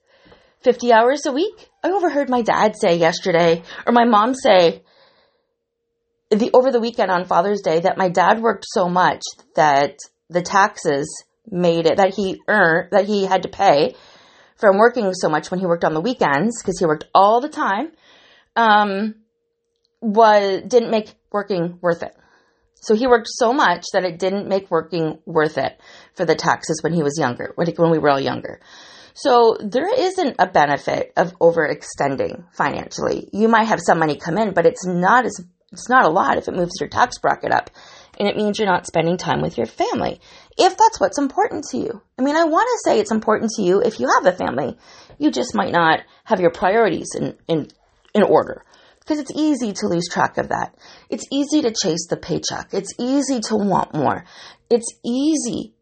50 0.60 0.92
hours 0.92 1.26
a 1.26 1.32
week? 1.32 1.68
I 1.82 1.90
overheard 1.90 2.28
my 2.28 2.42
dad 2.42 2.74
say 2.76 2.96
yesterday, 2.96 3.62
or 3.86 3.92
my 3.92 4.04
mom 4.04 4.34
say, 4.34 4.82
the 6.30 6.50
over 6.52 6.72
the 6.72 6.80
weekend 6.80 7.10
on 7.10 7.24
Father's 7.24 7.60
Day 7.60 7.80
that 7.80 7.98
my 7.98 8.08
dad 8.08 8.40
worked 8.40 8.64
so 8.66 8.88
much 8.88 9.22
that 9.54 9.98
the 10.28 10.42
taxes 10.42 11.24
made 11.48 11.86
it 11.86 11.98
that 11.98 12.14
he 12.14 12.40
earned 12.48 12.90
that 12.90 13.06
he 13.06 13.24
had 13.24 13.42
to 13.42 13.48
pay 13.48 13.94
from 14.56 14.78
working 14.78 15.12
so 15.14 15.28
much 15.28 15.50
when 15.50 15.60
he 15.60 15.66
worked 15.66 15.84
on 15.84 15.94
the 15.94 16.00
weekends 16.00 16.60
because 16.60 16.78
he 16.78 16.86
worked 16.86 17.04
all 17.14 17.40
the 17.40 17.48
time 17.48 17.92
um, 18.56 19.14
was 20.00 20.62
didn't 20.66 20.90
make 20.90 21.14
working 21.30 21.78
worth 21.80 22.02
it. 22.02 22.16
So 22.80 22.94
he 22.94 23.06
worked 23.06 23.28
so 23.28 23.52
much 23.52 23.84
that 23.92 24.04
it 24.04 24.18
didn't 24.18 24.48
make 24.48 24.70
working 24.70 25.18
worth 25.24 25.58
it 25.58 25.80
for 26.14 26.24
the 26.24 26.34
taxes 26.34 26.80
when 26.82 26.92
he 26.92 27.02
was 27.02 27.18
younger, 27.18 27.52
when 27.56 27.90
we 27.90 27.98
were 27.98 28.10
all 28.10 28.20
younger. 28.20 28.60
So 29.14 29.56
there 29.60 29.92
isn't 29.92 30.36
a 30.38 30.46
benefit 30.46 31.12
of 31.16 31.38
overextending 31.38 32.44
financially. 32.52 33.28
You 33.32 33.48
might 33.48 33.64
have 33.64 33.80
some 33.80 33.98
money 33.98 34.16
come 34.16 34.36
in, 34.36 34.52
but 34.52 34.66
it's 34.66 34.86
not 34.86 35.24
as 35.24 35.40
it's 35.72 35.88
not 35.88 36.04
a 36.04 36.10
lot 36.10 36.38
if 36.38 36.48
it 36.48 36.54
moves 36.54 36.74
your 36.78 36.88
tax 36.88 37.18
bracket 37.18 37.50
up 37.50 37.70
and 38.18 38.28
it 38.28 38.36
means 38.36 38.58
you're 38.58 38.68
not 38.68 38.86
spending 38.86 39.16
time 39.16 39.42
with 39.42 39.56
your 39.56 39.66
family. 39.66 40.20
If 40.56 40.76
that's 40.76 41.00
what's 41.00 41.18
important 41.18 41.64
to 41.70 41.78
you. 41.78 42.02
I 42.18 42.22
mean, 42.22 42.36
I 42.36 42.44
want 42.44 42.68
to 42.68 42.90
say 42.90 42.98
it's 42.98 43.10
important 43.10 43.50
to 43.56 43.62
you 43.62 43.80
if 43.80 44.00
you 44.00 44.08
have 44.08 44.26
a 44.26 44.36
family. 44.36 44.78
You 45.18 45.30
just 45.30 45.54
might 45.54 45.72
not 45.72 46.00
have 46.24 46.40
your 46.40 46.50
priorities 46.50 47.08
in, 47.14 47.36
in, 47.48 47.68
in 48.14 48.22
order 48.22 48.64
because 49.06 49.20
it's 49.20 49.32
easy 49.36 49.72
to 49.72 49.86
lose 49.86 50.08
track 50.10 50.36
of 50.36 50.48
that. 50.48 50.74
It's 51.08 51.22
easy 51.32 51.62
to 51.62 51.70
chase 51.70 52.08
the 52.10 52.16
paycheck. 52.16 52.74
It's 52.74 52.92
easy 52.98 53.38
to 53.48 53.56
want 53.56 53.94
more. 53.94 54.24
It's 54.68 54.92
easy 55.04 55.74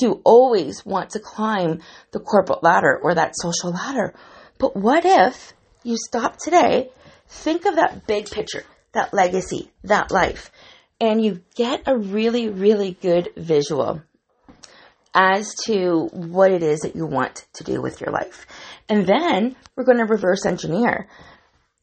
to 0.00 0.20
always 0.22 0.84
want 0.84 1.10
to 1.10 1.20
climb 1.20 1.80
the 2.10 2.20
corporate 2.20 2.62
ladder 2.62 3.00
or 3.02 3.14
that 3.14 3.32
social 3.34 3.72
ladder. 3.72 4.14
But 4.58 4.76
what 4.76 5.06
if 5.06 5.54
you 5.82 5.96
stop 5.96 6.36
today, 6.36 6.90
think 7.28 7.64
of 7.64 7.76
that 7.76 8.06
big 8.06 8.30
picture, 8.30 8.64
that 8.92 9.14
legacy, 9.14 9.70
that 9.84 10.10
life, 10.10 10.50
and 11.00 11.24
you 11.24 11.42
get 11.54 11.84
a 11.86 11.96
really, 11.96 12.50
really 12.50 12.92
good 13.00 13.30
visual 13.36 14.02
as 15.14 15.54
to 15.64 16.10
what 16.12 16.52
it 16.52 16.62
is 16.62 16.80
that 16.80 16.94
you 16.94 17.06
want 17.06 17.46
to 17.54 17.64
do 17.64 17.80
with 17.80 18.02
your 18.02 18.10
life. 18.10 18.46
And 18.88 19.06
then 19.06 19.56
we're 19.74 19.84
going 19.84 19.98
to 19.98 20.04
reverse 20.04 20.44
engineer. 20.44 21.08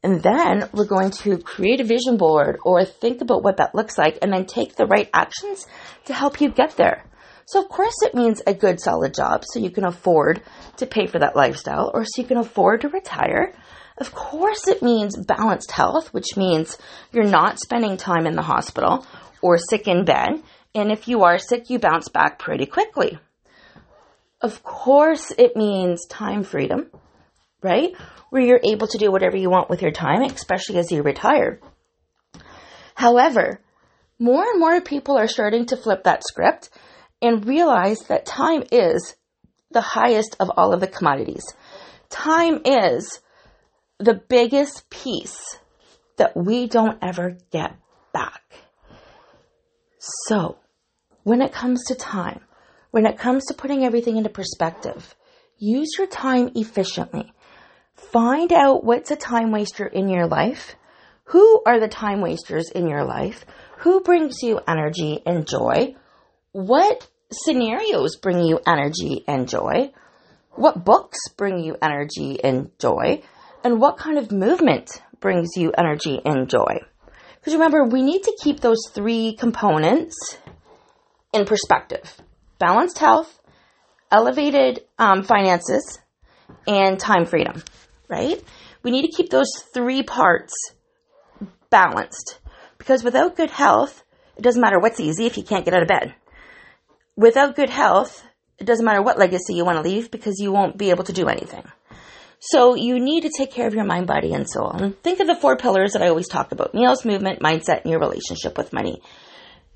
And 0.02 0.22
then 0.22 0.68
we're 0.72 0.86
going 0.86 1.10
to 1.22 1.38
create 1.38 1.80
a 1.80 1.84
vision 1.84 2.16
board 2.16 2.58
or 2.62 2.84
think 2.84 3.20
about 3.20 3.42
what 3.42 3.56
that 3.56 3.74
looks 3.74 3.98
like 3.98 4.18
and 4.22 4.32
then 4.32 4.46
take 4.46 4.76
the 4.76 4.86
right 4.86 5.10
actions 5.12 5.66
to 6.04 6.14
help 6.14 6.40
you 6.40 6.50
get 6.50 6.76
there. 6.76 7.04
So 7.46 7.60
of 7.62 7.68
course 7.68 7.96
it 8.02 8.14
means 8.14 8.42
a 8.46 8.54
good 8.54 8.80
solid 8.80 9.14
job 9.14 9.44
so 9.44 9.58
you 9.58 9.70
can 9.70 9.86
afford 9.86 10.42
to 10.76 10.86
pay 10.86 11.06
for 11.06 11.18
that 11.18 11.34
lifestyle 11.34 11.90
or 11.92 12.04
so 12.04 12.22
you 12.22 12.28
can 12.28 12.36
afford 12.36 12.82
to 12.82 12.88
retire 12.88 13.54
of 14.00 14.14
course, 14.14 14.68
it 14.68 14.80
means 14.80 15.16
balanced 15.16 15.72
health, 15.72 16.14
which 16.14 16.36
means 16.36 16.78
you're 17.12 17.24
not 17.24 17.58
spending 17.58 17.96
time 17.96 18.26
in 18.26 18.36
the 18.36 18.42
hospital 18.42 19.04
or 19.42 19.58
sick 19.58 19.88
in 19.88 20.04
bed. 20.04 20.40
And 20.74 20.92
if 20.92 21.08
you 21.08 21.24
are 21.24 21.38
sick, 21.38 21.68
you 21.68 21.80
bounce 21.80 22.08
back 22.08 22.38
pretty 22.38 22.66
quickly. 22.66 23.18
Of 24.40 24.62
course, 24.62 25.32
it 25.36 25.56
means 25.56 26.06
time 26.06 26.44
freedom, 26.44 26.90
right? 27.62 27.94
Where 28.30 28.42
you're 28.42 28.60
able 28.62 28.86
to 28.88 28.98
do 28.98 29.10
whatever 29.10 29.36
you 29.36 29.50
want 29.50 29.70
with 29.70 29.82
your 29.82 29.90
time, 29.90 30.22
especially 30.22 30.78
as 30.78 30.90
you 30.90 31.02
retire. 31.02 31.60
However, 32.94 33.60
more 34.18 34.42
and 34.42 34.60
more 34.60 34.80
people 34.80 35.16
are 35.16 35.28
starting 35.28 35.66
to 35.66 35.76
flip 35.76 36.04
that 36.04 36.22
script 36.26 36.70
and 37.22 37.46
realize 37.46 38.00
that 38.08 38.26
time 38.26 38.64
is 38.72 39.14
the 39.70 39.80
highest 39.80 40.36
of 40.40 40.50
all 40.56 40.72
of 40.72 40.80
the 40.80 40.86
commodities. 40.86 41.44
Time 42.08 42.60
is 42.64 43.20
the 43.98 44.20
biggest 44.28 44.88
piece 44.90 45.58
that 46.16 46.36
we 46.36 46.66
don't 46.66 46.98
ever 47.02 47.36
get 47.50 47.76
back. 48.12 48.42
So, 49.98 50.58
when 51.22 51.42
it 51.42 51.52
comes 51.52 51.84
to 51.86 51.94
time, 51.94 52.40
when 52.90 53.06
it 53.06 53.18
comes 53.18 53.44
to 53.46 53.54
putting 53.54 53.84
everything 53.84 54.16
into 54.16 54.30
perspective, 54.30 55.14
use 55.58 55.90
your 55.98 56.06
time 56.06 56.50
efficiently. 56.54 57.32
Find 58.12 58.52
out 58.52 58.84
what's 58.84 59.10
a 59.10 59.16
time 59.16 59.50
waster 59.50 59.86
in 59.86 60.08
your 60.08 60.26
life. 60.26 60.74
Who 61.24 61.62
are 61.66 61.78
the 61.78 61.88
time 61.88 62.20
wasters 62.20 62.70
in 62.70 62.88
your 62.88 63.04
life? 63.04 63.44
Who 63.78 64.00
brings 64.00 64.42
you 64.42 64.60
energy 64.66 65.20
and 65.26 65.46
joy? 65.46 65.94
What 66.52 67.06
scenarios 67.30 68.16
bring 68.16 68.42
you 68.42 68.60
energy 68.66 69.24
and 69.28 69.48
joy? 69.48 69.92
What 70.52 70.84
books 70.84 71.18
bring 71.36 71.58
you 71.58 71.76
energy 71.82 72.42
and 72.42 72.70
joy? 72.78 73.22
and 73.64 73.80
what 73.80 73.96
kind 73.96 74.18
of 74.18 74.32
movement 74.32 75.02
brings 75.20 75.50
you 75.56 75.72
energy 75.76 76.20
and 76.24 76.48
joy. 76.48 76.80
Because 77.36 77.54
remember, 77.54 77.84
we 77.84 78.02
need 78.02 78.22
to 78.24 78.36
keep 78.42 78.60
those 78.60 78.80
three 78.92 79.34
components 79.38 80.16
in 81.32 81.44
perspective 81.44 82.16
balanced 82.58 82.98
health, 82.98 83.40
elevated 84.10 84.84
um, 84.98 85.22
finances, 85.22 86.00
and 86.66 86.98
time 86.98 87.24
freedom, 87.24 87.62
right? 88.08 88.42
We 88.82 88.90
need 88.90 89.06
to 89.06 89.16
keep 89.16 89.30
those 89.30 89.50
three 89.72 90.02
parts 90.02 90.52
balanced 91.70 92.38
because 92.78 93.04
without 93.04 93.36
good 93.36 93.50
health, 93.50 94.02
it 94.36 94.42
doesn't 94.42 94.60
matter 94.60 94.78
what's 94.78 95.00
easy 95.00 95.26
if 95.26 95.36
you 95.36 95.42
can't 95.42 95.64
get 95.64 95.74
out 95.74 95.82
of 95.82 95.88
bed. 95.88 96.14
Without 97.16 97.56
good 97.56 97.70
health, 97.70 98.24
it 98.58 98.64
doesn't 98.64 98.84
matter 98.84 99.02
what 99.02 99.18
legacy 99.18 99.54
you 99.54 99.64
want 99.64 99.76
to 99.76 99.88
leave 99.88 100.10
because 100.10 100.38
you 100.38 100.52
won't 100.52 100.78
be 100.78 100.90
able 100.90 101.04
to 101.04 101.12
do 101.12 101.28
anything. 101.28 101.64
So 102.40 102.74
you 102.74 103.00
need 103.00 103.22
to 103.22 103.32
take 103.36 103.50
care 103.50 103.66
of 103.66 103.74
your 103.74 103.84
mind, 103.84 104.06
body, 104.06 104.32
and 104.32 104.48
soul. 104.48 104.70
And 104.70 105.00
think 105.02 105.18
of 105.18 105.26
the 105.26 105.34
four 105.34 105.56
pillars 105.56 105.92
that 105.92 106.02
I 106.02 106.08
always 106.08 106.28
talk 106.28 106.52
about 106.52 106.74
meals, 106.74 107.04
movement, 107.04 107.40
mindset, 107.40 107.82
and 107.82 107.90
your 107.90 108.00
relationship 108.00 108.56
with 108.56 108.72
money. 108.72 109.02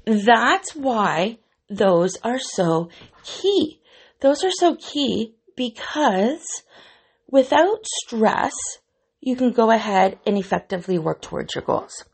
That's 0.04 0.74
why 0.74 1.38
those 1.68 2.16
are 2.22 2.38
so 2.38 2.90
key. 3.24 3.80
Those 4.20 4.44
are 4.44 4.52
so 4.52 4.76
key 4.76 5.34
because 5.56 6.62
without 7.32 7.84
stress, 8.04 8.52
you 9.20 9.34
can 9.34 9.50
go 9.50 9.72
ahead 9.72 10.20
and 10.24 10.38
effectively 10.38 10.98
work 10.98 11.20
towards 11.20 11.56
your 11.56 11.64
goals. 11.64 12.04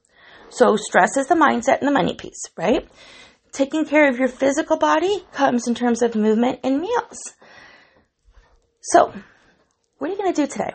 So 0.48 0.76
stress 0.76 1.18
is 1.18 1.26
the 1.26 1.34
mindset 1.34 1.80
and 1.80 1.88
the 1.88 1.92
money 1.92 2.14
piece, 2.14 2.42
right? 2.56 2.88
Taking 3.52 3.84
care 3.84 4.08
of 4.08 4.18
your 4.18 4.28
physical 4.28 4.78
body 4.78 5.24
comes 5.32 5.68
in 5.68 5.74
terms 5.74 6.00
of 6.00 6.14
movement 6.14 6.60
and 6.64 6.80
meals. 6.80 7.18
So 8.80 9.12
what 9.98 10.08
are 10.08 10.12
you 10.12 10.18
going 10.18 10.32
to 10.32 10.42
do 10.42 10.46
today? 10.46 10.72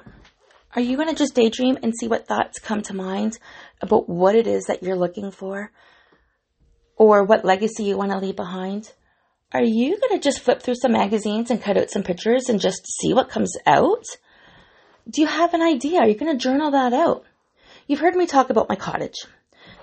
Are 0.76 0.82
you 0.82 0.98
going 0.98 1.10
to 1.10 1.16
just 1.16 1.36
daydream 1.36 1.78
and 1.82 1.94
see 1.98 2.08
what 2.08 2.28
thoughts 2.28 2.60
come 2.60 2.82
to 2.84 2.96
mind 2.96 3.40
about 3.82 4.10
what 4.10 4.36
it 4.36 4.48
is 4.48 4.66
that 4.66 4.84
you're 4.84 4.98
looking 4.98 5.32
for 5.32 5.72
or 6.98 7.24
what 7.24 7.46
legacy 7.46 7.84
you 7.84 7.98
want 7.98 8.12
to 8.12 8.18
leave 8.18 8.36
behind? 8.36 8.92
Are 9.54 9.64
you 9.64 10.00
going 10.00 10.20
to 10.20 10.24
just 10.24 10.40
flip 10.40 10.62
through 10.62 10.76
some 10.76 10.92
magazines 10.92 11.52
and 11.52 11.62
cut 11.62 11.78
out 11.78 11.92
some 11.92 12.04
pictures 12.04 12.50
and 12.50 12.60
just 12.60 12.86
see 13.00 13.14
what 13.14 13.30
comes 13.30 13.56
out? 13.68 14.04
Do 15.10 15.22
you 15.22 15.28
have 15.28 15.54
an 15.54 15.62
idea? 15.62 16.00
Are 16.00 16.08
you 16.08 16.16
going 16.16 16.32
to 16.32 16.42
journal 16.42 16.72
that 16.72 16.94
out? 16.94 17.24
You've 17.88 18.00
heard 18.00 18.16
me 18.16 18.26
talk 18.26 18.50
about 18.50 18.70
my 18.70 18.76
cottage. 18.76 19.26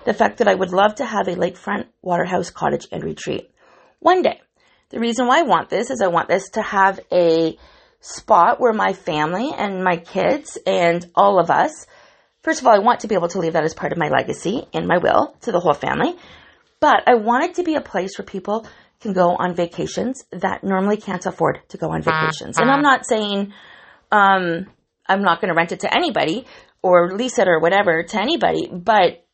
The 0.05 0.13
fact 0.13 0.39
that 0.39 0.47
I 0.47 0.55
would 0.55 0.71
love 0.71 0.95
to 0.95 1.05
have 1.05 1.27
a 1.27 1.35
lakefront 1.35 1.85
waterhouse 2.01 2.49
cottage 2.49 2.87
and 2.91 3.03
retreat 3.03 3.51
one 3.99 4.23
day. 4.23 4.41
The 4.89 4.99
reason 4.99 5.27
why 5.27 5.39
I 5.39 5.43
want 5.43 5.69
this 5.69 5.89
is 5.91 6.01
I 6.01 6.07
want 6.07 6.27
this 6.27 6.49
to 6.51 6.61
have 6.61 6.99
a 7.11 7.57
spot 7.99 8.59
where 8.59 8.73
my 8.73 8.93
family 8.93 9.51
and 9.55 9.83
my 9.83 9.97
kids 9.97 10.57
and 10.65 11.05
all 11.15 11.39
of 11.39 11.51
us, 11.51 11.85
first 12.41 12.61
of 12.61 12.67
all, 12.67 12.73
I 12.73 12.79
want 12.79 13.01
to 13.01 13.07
be 13.07 13.15
able 13.15 13.29
to 13.29 13.39
leave 13.39 13.53
that 13.53 13.63
as 13.63 13.75
part 13.75 13.91
of 13.91 13.99
my 13.99 14.09
legacy 14.09 14.65
in 14.73 14.87
my 14.87 14.97
will 14.97 15.35
to 15.41 15.51
the 15.51 15.59
whole 15.59 15.73
family. 15.73 16.15
But 16.79 17.03
I 17.07 17.13
want 17.15 17.45
it 17.45 17.53
to 17.55 17.63
be 17.63 17.75
a 17.75 17.81
place 17.81 18.17
where 18.17 18.25
people 18.25 18.65
can 19.01 19.13
go 19.13 19.35
on 19.35 19.55
vacations 19.55 20.25
that 20.31 20.63
normally 20.63 20.97
can't 20.97 21.25
afford 21.25 21.59
to 21.69 21.77
go 21.77 21.91
on 21.91 22.01
vacations. 22.01 22.57
And 22.57 22.71
I'm 22.71 22.81
not 22.81 23.05
saying 23.05 23.53
um, 24.11 24.65
I'm 25.11 25.21
not 25.21 25.41
going 25.41 25.49
to 25.49 25.55
rent 25.55 25.71
it 25.71 25.81
to 25.81 25.93
anybody 25.93 26.45
or 26.81 27.11
lease 27.15 27.37
it 27.37 27.47
or 27.47 27.59
whatever 27.59 28.03
to 28.03 28.21
anybody, 28.21 28.69
but 28.71 29.25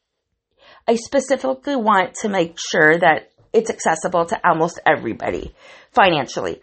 I 0.88 0.96
specifically 0.96 1.76
want 1.76 2.16
to 2.22 2.30
make 2.30 2.58
sure 2.60 2.98
that 2.98 3.32
it's 3.54 3.70
accessible 3.70 4.26
to 4.26 4.40
almost 4.48 4.80
everybody 4.86 5.54
financially 5.92 6.62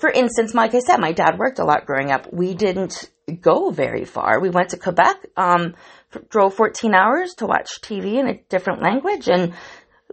for 0.00 0.08
instance, 0.10 0.54
like 0.54 0.74
I 0.74 0.78
said, 0.78 0.96
my 0.96 1.12
dad 1.12 1.38
worked 1.38 1.58
a 1.58 1.64
lot 1.64 1.84
growing 1.84 2.10
up. 2.10 2.32
We 2.32 2.54
didn't 2.54 3.10
go 3.42 3.70
very 3.70 4.06
far. 4.06 4.40
We 4.40 4.48
went 4.48 4.70
to 4.70 4.78
Quebec, 4.78 5.26
um, 5.36 5.74
drove 6.30 6.54
14 6.54 6.94
hours 6.94 7.34
to 7.34 7.46
watch 7.46 7.82
TV 7.82 8.18
in 8.18 8.26
a 8.26 8.38
different 8.48 8.82
language, 8.82 9.28
and 9.28 9.52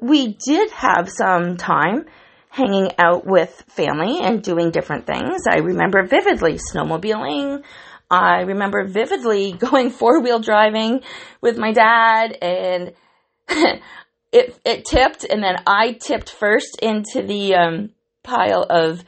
we 0.02 0.38
did 0.46 0.72
have 0.72 1.10
some 1.10 1.56
time 1.56 2.06
hanging 2.50 2.92
out 3.00 3.26
with 3.26 3.64
family 3.70 4.20
and 4.22 4.44
doing 4.44 4.72
different 4.72 5.08
things. 5.08 5.44
I 5.50 5.60
remember 5.60 6.06
vividly 6.06 6.60
snowmobiling. 6.74 7.64
I 8.10 8.42
remember 8.42 8.86
vividly 8.86 9.52
going 9.60 9.90
four 9.90 10.22
wheel 10.22 10.40
driving 10.40 11.02
with 11.42 11.58
my 11.58 11.72
dad 11.72 12.38
and 12.42 12.94
it 14.32 14.60
it 14.66 14.86
tipped, 14.86 15.24
and 15.24 15.44
then 15.44 15.56
I 15.66 15.94
tipped 15.94 16.30
first 16.30 16.80
into 16.82 17.22
the 17.22 17.56
um, 17.56 17.90
pile 18.24 18.66
of 18.70 19.04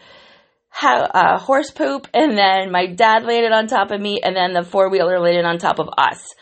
uh, 0.81 1.37
horse 1.39 1.71
poop, 1.71 2.07
and 2.13 2.37
then 2.37 2.71
my 2.71 2.87
dad 2.87 3.23
laid 3.23 3.43
it 3.43 3.51
on 3.51 3.67
top 3.67 3.91
of 3.91 3.99
me, 3.99 4.19
and 4.23 4.35
then 4.35 4.53
the 4.53 4.63
four 4.63 4.89
wheeler 4.89 5.19
laid 5.19 5.37
it 5.37 5.45
on 5.45 5.57
top 5.57 5.79
of 5.79 5.89
us. 5.97 6.33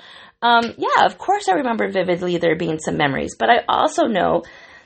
Um, 0.42 0.76
yeah, 0.78 1.06
of 1.06 1.18
course, 1.18 1.50
I 1.50 1.54
remember 1.54 1.90
vividly 1.90 2.38
there 2.38 2.56
being 2.56 2.80
some 2.80 2.98
memories, 2.98 3.36
but 3.38 3.50
I 3.50 3.64
also 3.68 4.06
know 4.06 4.44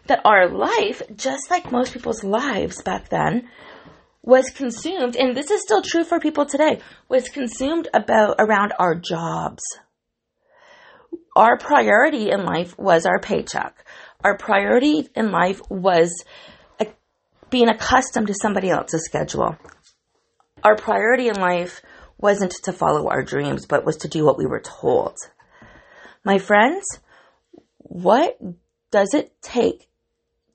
that 0.08 0.22
our 0.26 0.48
life, 0.48 1.02
just 1.16 1.52
like 1.52 1.72
most 1.72 1.94
people's 1.94 2.24
lives 2.24 2.82
back 2.82 3.10
then, 3.10 3.50
was 4.24 4.50
consumed, 4.50 5.16
and 5.16 5.36
this 5.36 5.50
is 5.50 5.62
still 5.62 5.82
true 5.82 6.04
for 6.04 6.20
people 6.20 6.46
today, 6.46 6.80
was 7.10 7.30
consumed 7.30 7.88
about 7.94 8.36
around 8.40 8.74
our 8.78 8.96
jobs. 8.96 9.64
Our 11.36 11.58
priority 11.58 12.30
in 12.30 12.46
life 12.46 12.78
was 12.78 13.06
our 13.06 13.20
paycheck. 13.20 13.86
Our 14.24 14.38
priority 14.38 15.10
in 15.16 15.32
life 15.32 15.62
was 15.70 16.24
uh, 16.80 16.86
being 17.50 17.70
accustomed 17.70 18.28
to 18.28 18.36
somebody 18.40 18.70
else's 18.70 19.06
schedule. 19.06 19.58
Our 20.64 20.76
priority 20.76 21.30
in 21.30 21.36
life 21.36 21.82
wasn't 22.20 22.54
to 22.64 22.74
follow 22.74 23.10
our 23.10 23.24
dreams, 23.24 23.66
but 23.66 23.86
was 23.86 23.98
to 23.98 24.08
do 24.08 24.24
what 24.24 24.38
we 24.38 24.46
were 24.46 24.62
told. 24.62 25.16
My 26.24 26.38
friends, 26.38 26.86
what 27.78 28.38
does 28.92 29.14
it 29.16 29.34
take 29.42 29.88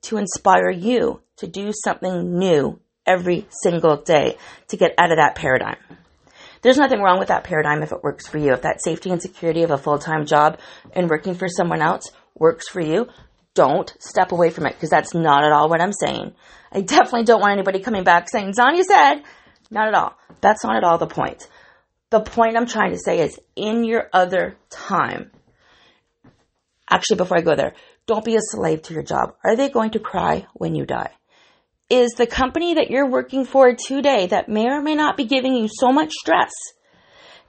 to 0.03 0.17
inspire 0.17 0.69
you 0.69 1.21
to 1.37 1.47
do 1.47 1.71
something 1.83 2.37
new 2.37 2.79
every 3.07 3.47
single 3.63 3.97
day 3.97 4.37
to 4.67 4.77
get 4.77 4.93
out 4.97 5.11
of 5.11 5.17
that 5.17 5.35
paradigm. 5.35 5.77
There's 6.61 6.77
nothing 6.77 7.01
wrong 7.01 7.19
with 7.19 7.29
that 7.29 7.43
paradigm 7.43 7.81
if 7.81 7.91
it 7.91 8.03
works 8.03 8.27
for 8.27 8.37
you. 8.37 8.53
If 8.53 8.63
that 8.63 8.83
safety 8.83 9.09
and 9.09 9.21
security 9.21 9.63
of 9.63 9.71
a 9.71 9.77
full 9.77 9.99
time 9.99 10.25
job 10.25 10.59
and 10.91 11.09
working 11.09 11.33
for 11.33 11.47
someone 11.47 11.81
else 11.81 12.11
works 12.37 12.67
for 12.67 12.81
you, 12.81 13.07
don't 13.53 13.91
step 13.99 14.31
away 14.31 14.49
from 14.49 14.65
it 14.65 14.73
because 14.73 14.89
that's 14.89 15.13
not 15.13 15.43
at 15.43 15.51
all 15.51 15.69
what 15.69 15.81
I'm 15.81 15.93
saying. 15.93 16.33
I 16.71 16.81
definitely 16.81 17.23
don't 17.23 17.41
want 17.41 17.53
anybody 17.53 17.79
coming 17.79 18.03
back 18.03 18.27
saying, 18.29 18.53
Sonia 18.53 18.83
said, 18.83 19.21
not 19.71 19.87
at 19.87 19.93
all. 19.93 20.17
That's 20.41 20.63
not 20.63 20.75
at 20.75 20.83
all 20.83 20.97
the 20.97 21.07
point. 21.07 21.47
The 22.09 22.21
point 22.21 22.55
I'm 22.55 22.67
trying 22.67 22.91
to 22.91 22.99
say 22.99 23.19
is 23.19 23.39
in 23.55 23.83
your 23.83 24.09
other 24.13 24.57
time, 24.69 25.31
actually, 26.89 27.17
before 27.17 27.37
I 27.37 27.41
go 27.41 27.55
there, 27.55 27.73
don't 28.05 28.23
be 28.23 28.35
a 28.35 28.41
slave 28.41 28.83
to 28.83 28.93
your 28.93 29.03
job. 29.03 29.35
Are 29.43 29.55
they 29.55 29.69
going 29.69 29.91
to 29.91 29.99
cry 29.99 30.47
when 30.53 30.75
you 30.75 30.85
die? 30.85 31.11
Is 31.89 32.11
the 32.17 32.27
company 32.27 32.73
that 32.73 32.91
you're 32.91 33.09
working 33.09 33.45
for 33.45 33.73
today 33.73 34.27
that 34.27 34.49
may 34.49 34.67
or 34.67 34.81
may 34.81 34.93
not 34.93 35.15
be 35.15 35.23
giving 35.23 35.55
you 35.55 35.69
so 35.71 35.91
much 35.93 36.11
stress 36.11 36.51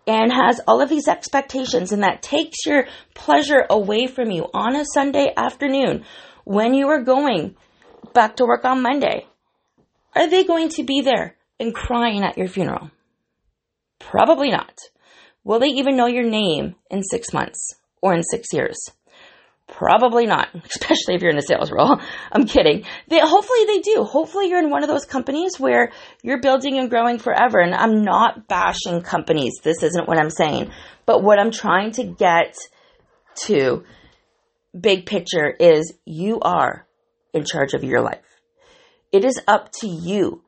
and 0.07 0.33
has 0.33 0.61
all 0.67 0.81
of 0.81 0.89
these 0.89 1.09
expectations 1.09 1.91
and 1.91 2.05
that 2.05 2.23
takes 2.23 2.65
your 2.65 2.87
pleasure 3.15 3.67
away 3.69 4.07
from 4.07 4.31
you 4.31 4.47
on 4.55 4.77
a 4.77 4.85
Sunday 4.95 5.33
afternoon 5.37 6.05
when 6.45 6.73
you 6.73 6.89
are 6.89 7.03
going 7.03 7.57
back 8.15 8.37
to 8.37 8.45
work 8.45 8.65
on 8.65 8.81
Monday? 8.81 9.27
Are 10.15 10.31
they 10.31 10.45
going 10.45 10.69
to 10.71 10.85
be 10.85 11.03
there 11.03 11.37
and 11.59 11.75
crying 11.75 12.23
at 12.23 12.39
your 12.39 12.49
funeral? 12.49 12.91
Probably 13.99 14.51
not. 14.51 14.79
Will 15.45 15.59
they 15.59 15.67
even 15.67 15.97
know 15.97 16.07
your 16.07 16.29
name 16.29 16.77
in 16.91 17.03
six 17.03 17.33
months 17.33 17.75
or 18.01 18.15
in 18.15 18.23
six 18.23 18.53
years? 18.53 18.79
Probably 19.69 20.27
not, 20.27 20.49
especially 20.65 21.15
if 21.15 21.23
you're 21.23 21.31
in 21.31 21.39
a 21.39 21.43
sales 21.43 21.71
role. 21.71 22.01
I'm 22.33 22.47
kidding. 22.47 22.85
They, 23.09 23.21
hopefully 23.21 23.65
they 23.67 23.81
do. 23.81 24.03
Hopefully 24.05 24.49
you're 24.49 24.59
in 24.59 24.71
one 24.71 24.83
of 24.83 24.89
those 24.89 25.05
companies 25.05 25.61
where 25.61 25.93
you're 26.23 26.41
building 26.41 26.79
and 26.79 26.91
growing 26.91 27.19
forever. 27.19 27.61
And 27.61 27.75
I'm 27.75 28.03
not 28.03 28.49
bashing 28.49 29.03
companies. 29.03 29.55
This 29.63 29.83
isn't 29.83 30.09
what 30.09 30.19
I'm 30.19 30.31
saying. 30.31 30.73
But 31.07 31.23
what 31.23 31.39
I'm 31.39 31.51
trying 31.51 31.93
to 31.93 32.05
get 32.05 32.57
to, 33.45 33.85
big 34.79 35.07
picture, 35.07 35.51
is 35.51 35.93
you 36.05 36.41
are 36.41 36.87
in 37.35 37.45
charge 37.45 37.75
of 37.75 37.85
your 37.85 38.01
life. 38.01 38.25
It 39.13 39.25
is 39.25 39.41
up 39.47 39.71
to 39.81 39.87
you 39.87 40.43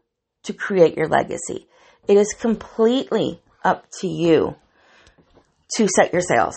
to 0.45 0.53
create 0.53 0.97
your 0.97 1.09
legacy. 1.09 1.69
It 2.09 2.17
is 2.17 2.35
completely 2.39 3.41
up 3.63 3.87
to 4.01 4.09
you 4.09 4.57
to 5.77 5.89
set 5.95 6.13
your 6.13 6.23
sails 6.23 6.57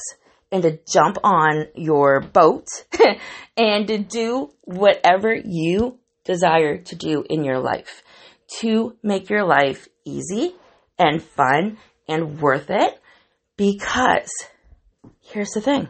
and 0.53 0.61
to 0.61 0.79
jump 0.87 1.17
on 1.23 1.65
your 1.75 2.21
boat 2.21 2.67
and 3.57 3.87
to 3.87 3.97
do 3.97 4.51
whatever 4.61 5.33
you 5.33 5.97
desire 6.23 6.77
to 6.77 6.95
do 6.95 7.25
in 7.27 7.43
your 7.43 7.59
life 7.59 8.03
to 8.59 8.95
make 9.01 9.29
your 9.29 9.43
life 9.43 9.87
easy 10.05 10.53
and 10.99 11.21
fun 11.23 11.77
and 12.07 12.39
worth 12.39 12.69
it 12.69 13.01
because 13.57 14.31
here's 15.21 15.51
the 15.51 15.61
thing. 15.61 15.89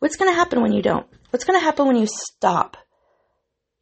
What's 0.00 0.16
going 0.16 0.30
to 0.30 0.36
happen 0.36 0.60
when 0.60 0.72
you 0.72 0.82
don't? 0.82 1.06
What's 1.30 1.44
going 1.44 1.58
to 1.58 1.64
happen 1.64 1.86
when 1.86 1.96
you 1.96 2.06
stop? 2.06 2.76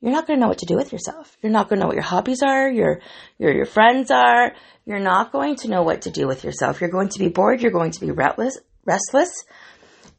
You're 0.00 0.12
not 0.12 0.26
going 0.26 0.38
to 0.38 0.42
know 0.42 0.48
what 0.48 0.58
to 0.58 0.66
do 0.66 0.76
with 0.76 0.92
yourself. 0.92 1.36
You're 1.40 1.52
not 1.52 1.70
going 1.70 1.78
to 1.78 1.84
know 1.84 1.86
what 1.86 1.96
your 1.96 2.04
hobbies 2.04 2.42
are, 2.42 2.70
your, 2.70 3.00
your, 3.38 3.54
your 3.54 3.64
friends 3.64 4.10
are. 4.10 4.52
You're 4.84 5.00
not 5.00 5.32
going 5.32 5.56
to 5.56 5.68
know 5.68 5.82
what 5.82 6.02
to 6.02 6.10
do 6.10 6.26
with 6.26 6.44
yourself. 6.44 6.82
You're 6.82 6.90
going 6.90 7.08
to 7.08 7.18
be 7.18 7.28
bored. 7.28 7.62
You're 7.62 7.72
going 7.72 7.92
to 7.92 8.00
be 8.00 8.10
restless, 8.10 8.58
restless. 8.86 9.44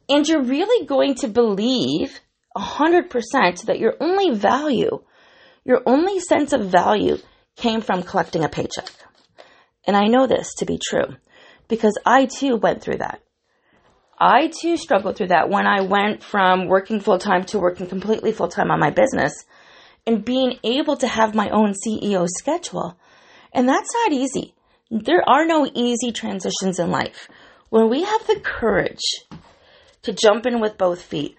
And 0.08 0.26
you're 0.26 0.42
really 0.42 0.86
going 0.86 1.14
to 1.16 1.28
believe 1.28 2.20
100% 2.56 3.66
that 3.66 3.78
your 3.78 3.94
only 4.00 4.30
value, 4.30 5.02
your 5.64 5.82
only 5.86 6.20
sense 6.20 6.52
of 6.52 6.70
value 6.70 7.18
came 7.56 7.80
from 7.80 8.02
collecting 8.02 8.44
a 8.44 8.48
paycheck. 8.48 8.90
And 9.86 9.96
I 9.96 10.06
know 10.06 10.26
this 10.26 10.54
to 10.58 10.66
be 10.66 10.78
true 10.82 11.16
because 11.68 11.98
I 12.04 12.26
too 12.26 12.56
went 12.56 12.82
through 12.82 12.98
that. 12.98 13.20
I 14.18 14.50
too 14.62 14.76
struggled 14.76 15.16
through 15.16 15.28
that 15.28 15.50
when 15.50 15.66
I 15.66 15.82
went 15.82 16.22
from 16.22 16.68
working 16.68 17.00
full 17.00 17.18
time 17.18 17.44
to 17.46 17.58
working 17.58 17.86
completely 17.86 18.32
full 18.32 18.48
time 18.48 18.70
on 18.70 18.80
my 18.80 18.90
business 18.90 19.44
and 20.06 20.24
being 20.24 20.58
able 20.64 20.96
to 20.96 21.06
have 21.06 21.34
my 21.34 21.50
own 21.50 21.74
CEO 21.74 22.26
schedule. 22.28 22.98
And 23.52 23.68
that's 23.68 23.92
not 23.92 24.12
easy. 24.12 24.54
There 24.90 25.28
are 25.28 25.44
no 25.44 25.68
easy 25.74 26.12
transitions 26.12 26.78
in 26.78 26.90
life. 26.90 27.28
When 27.76 27.90
we 27.90 28.04
have 28.04 28.26
the 28.26 28.40
courage 28.40 29.04
to 30.00 30.14
jump 30.14 30.46
in 30.46 30.62
with 30.62 30.78
both 30.78 31.02
feet, 31.02 31.36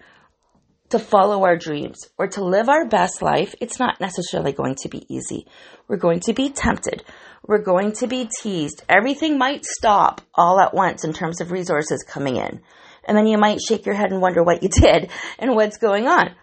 to 0.90 1.00
follow 1.00 1.42
our 1.42 1.56
dreams, 1.56 1.98
or 2.16 2.28
to 2.28 2.44
live 2.44 2.68
our 2.68 2.86
best 2.86 3.20
life, 3.22 3.56
it's 3.60 3.80
not 3.80 4.00
necessarily 4.00 4.52
going 4.52 4.76
to 4.82 4.88
be 4.88 5.04
easy. 5.12 5.48
We're 5.88 5.96
going 5.96 6.20
to 6.20 6.34
be 6.34 6.50
tempted. 6.50 7.02
We're 7.44 7.64
going 7.64 7.90
to 7.94 8.06
be 8.06 8.30
teased. 8.40 8.84
Everything 8.88 9.36
might 9.36 9.64
stop 9.64 10.20
all 10.32 10.60
at 10.60 10.72
once 10.72 11.02
in 11.02 11.12
terms 11.12 11.40
of 11.40 11.50
resources 11.50 12.04
coming 12.08 12.36
in. 12.36 12.60
And 13.04 13.18
then 13.18 13.26
you 13.26 13.36
might 13.36 13.60
shake 13.60 13.84
your 13.84 13.96
head 13.96 14.12
and 14.12 14.22
wonder 14.22 14.44
what 14.44 14.62
you 14.62 14.68
did 14.72 15.10
and 15.40 15.56
what's 15.56 15.78
going 15.78 16.06
on. 16.06 16.36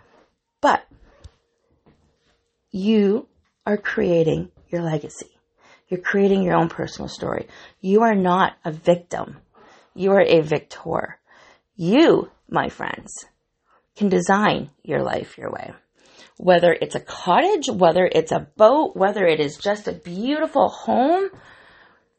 But 0.59 0.85
you 2.69 3.29
are 3.65 3.77
creating 3.77 4.51
your 4.67 4.81
legacy. 4.81 5.29
You're 5.87 6.01
creating 6.01 6.43
your 6.43 6.55
own 6.55 6.67
personal 6.67 7.07
story. 7.07 7.47
You 7.79 8.01
are 8.01 8.15
not 8.15 8.57
a 8.65 8.73
victim. 8.73 9.37
You 9.95 10.11
are 10.11 10.21
a 10.21 10.41
victor. 10.41 11.19
You, 11.77 12.29
my 12.49 12.67
friends, 12.67 13.25
can 13.95 14.09
design 14.09 14.69
your 14.83 15.01
life 15.01 15.37
your 15.37 15.49
way. 15.51 15.73
Whether 16.37 16.73
it's 16.73 16.95
a 16.95 16.99
cottage, 16.99 17.69
whether 17.69 18.05
it's 18.11 18.33
a 18.33 18.47
boat, 18.57 18.95
whether 18.95 19.25
it 19.25 19.39
is 19.39 19.55
just 19.55 19.87
a 19.87 19.93
beautiful 19.93 20.67
home 20.67 21.29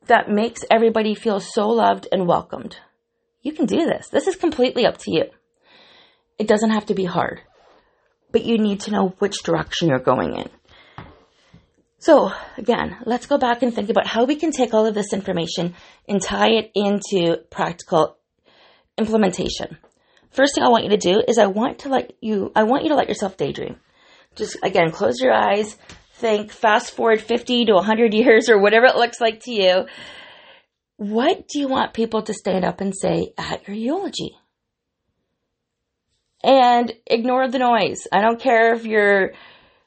that 0.07 0.31
makes 0.31 0.63
everybody 0.71 1.15
feel 1.15 1.39
so 1.39 1.69
loved 1.69 2.09
and 2.11 2.27
welcomed. 2.27 2.79
You 3.43 3.53
can 3.53 3.67
do 3.67 3.85
this. 3.85 4.09
This 4.09 4.27
is 4.27 4.37
completely 4.37 4.87
up 4.87 4.97
to 4.99 5.13
you. 5.13 5.25
It 6.39 6.49
doesn't 6.49 6.71
have 6.71 6.87
to 6.87 6.95
be 6.95 7.05
hard, 7.05 7.43
but 8.33 8.45
you 8.45 8.57
need 8.57 8.81
to 8.81 8.91
know 8.91 9.15
which 9.19 9.43
direction 9.43 9.89
you're 9.89 9.99
going 9.99 10.35
in. 10.35 10.49
So 12.07 12.31
again, 12.57 12.99
let's 13.05 13.27
go 13.27 13.37
back 13.37 13.65
and 13.65 13.75
think 13.75 13.91
about 13.91 14.07
how 14.07 14.27
we 14.27 14.37
can 14.37 14.53
take 14.53 14.73
all 14.73 14.87
of 14.87 14.95
this 14.95 15.13
information 15.13 15.75
and 16.07 16.23
tie 16.23 16.51
it 16.51 16.71
into 16.73 17.39
practical 17.51 18.17
implementation. 18.97 19.77
First 20.31 20.55
thing 20.55 20.63
I 20.63 20.69
want 20.69 20.85
you 20.85 20.91
to 20.91 20.99
do 20.99 21.21
is 21.27 21.37
I 21.37 21.47
want 21.47 21.81
to 21.81 21.89
let 21.89 22.13
you, 22.21 22.53
I 22.55 22.63
want 22.63 22.85
you 22.85 22.91
to 22.91 22.95
let 22.95 23.09
yourself 23.09 23.37
daydream. 23.37 23.81
Just 24.37 24.57
again, 24.63 24.93
close 24.93 25.19
your 25.19 25.33
eyes, 25.33 25.77
think, 26.15 26.53
fast 26.53 26.93
forward 26.93 27.21
50 27.21 27.65
to 27.65 27.75
100 27.75 28.15
years 28.15 28.49
or 28.49 28.61
whatever 28.61 28.87
it 28.87 28.95
looks 28.95 29.21
like 29.21 29.41
to 29.41 29.51
you. 29.51 29.87
What 30.99 31.49
do 31.49 31.59
you 31.59 31.67
want 31.67 31.93
people 31.93 32.23
to 32.23 32.33
stand 32.33 32.65
up 32.65 32.81
and 32.81 32.95
say 32.97 33.33
at 33.37 33.67
your 33.67 33.77
eulogy? 33.77 34.31
And 36.45 36.93
ignore 37.05 37.49
the 37.49 37.59
noise. 37.59 38.07
I 38.13 38.21
don't 38.21 38.41
care 38.41 38.75
if 38.75 38.85
you're 38.85 39.33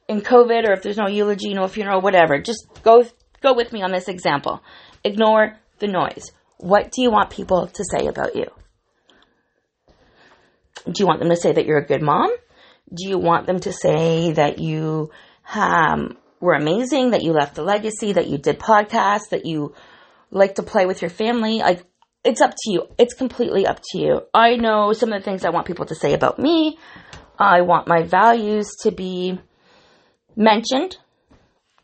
in 0.09 0.21
COVID 0.21 0.67
or 0.67 0.73
if 0.73 0.81
there's 0.81 0.97
no 0.97 1.07
eulogy, 1.07 1.53
no 1.53 1.67
funeral, 1.67 2.01
whatever. 2.01 2.39
Just 2.41 2.67
go, 2.83 3.05
go 3.41 3.53
with 3.53 3.71
me 3.71 3.83
on 3.83 3.91
this 3.91 4.09
example. 4.09 4.61
Ignore 5.03 5.55
the 5.77 5.87
noise. 5.87 6.31
What 6.57 6.91
do 6.91 7.03
you 7.03 7.11
want 7.11 7.29
people 7.29 7.67
to 7.67 7.83
say 7.85 8.07
about 8.07 8.35
you? 8.35 8.47
Do 10.85 10.93
you 10.97 11.05
want 11.05 11.19
them 11.19 11.29
to 11.29 11.35
say 11.35 11.53
that 11.53 11.65
you're 11.65 11.77
a 11.77 11.85
good 11.85 12.01
mom? 12.01 12.35
Do 12.91 13.07
you 13.07 13.19
want 13.19 13.45
them 13.45 13.59
to 13.59 13.71
say 13.71 14.31
that 14.31 14.57
you 14.57 15.11
um, 15.53 16.17
were 16.39 16.55
amazing, 16.55 17.11
that 17.11 17.21
you 17.21 17.31
left 17.31 17.59
a 17.59 17.61
legacy, 17.61 18.13
that 18.13 18.27
you 18.27 18.39
did 18.39 18.59
podcasts, 18.59 19.29
that 19.29 19.45
you 19.45 19.75
like 20.31 20.55
to 20.55 20.63
play 20.63 20.87
with 20.87 21.03
your 21.03 21.11
family? 21.11 21.59
Like, 21.59 21.83
it's 22.23 22.41
up 22.41 22.51
to 22.51 22.71
you. 22.71 22.87
It's 22.97 23.13
completely 23.13 23.67
up 23.67 23.79
to 23.91 23.99
you. 23.99 24.21
I 24.33 24.55
know 24.55 24.91
some 24.93 25.13
of 25.13 25.21
the 25.21 25.23
things 25.23 25.45
I 25.45 25.51
want 25.51 25.67
people 25.67 25.85
to 25.85 25.95
say 25.95 26.13
about 26.13 26.39
me. 26.39 26.79
I 27.37 27.61
want 27.61 27.87
my 27.87 28.01
values 28.01 28.75
to 28.81 28.91
be 28.91 29.39
mentioned. 30.39 30.97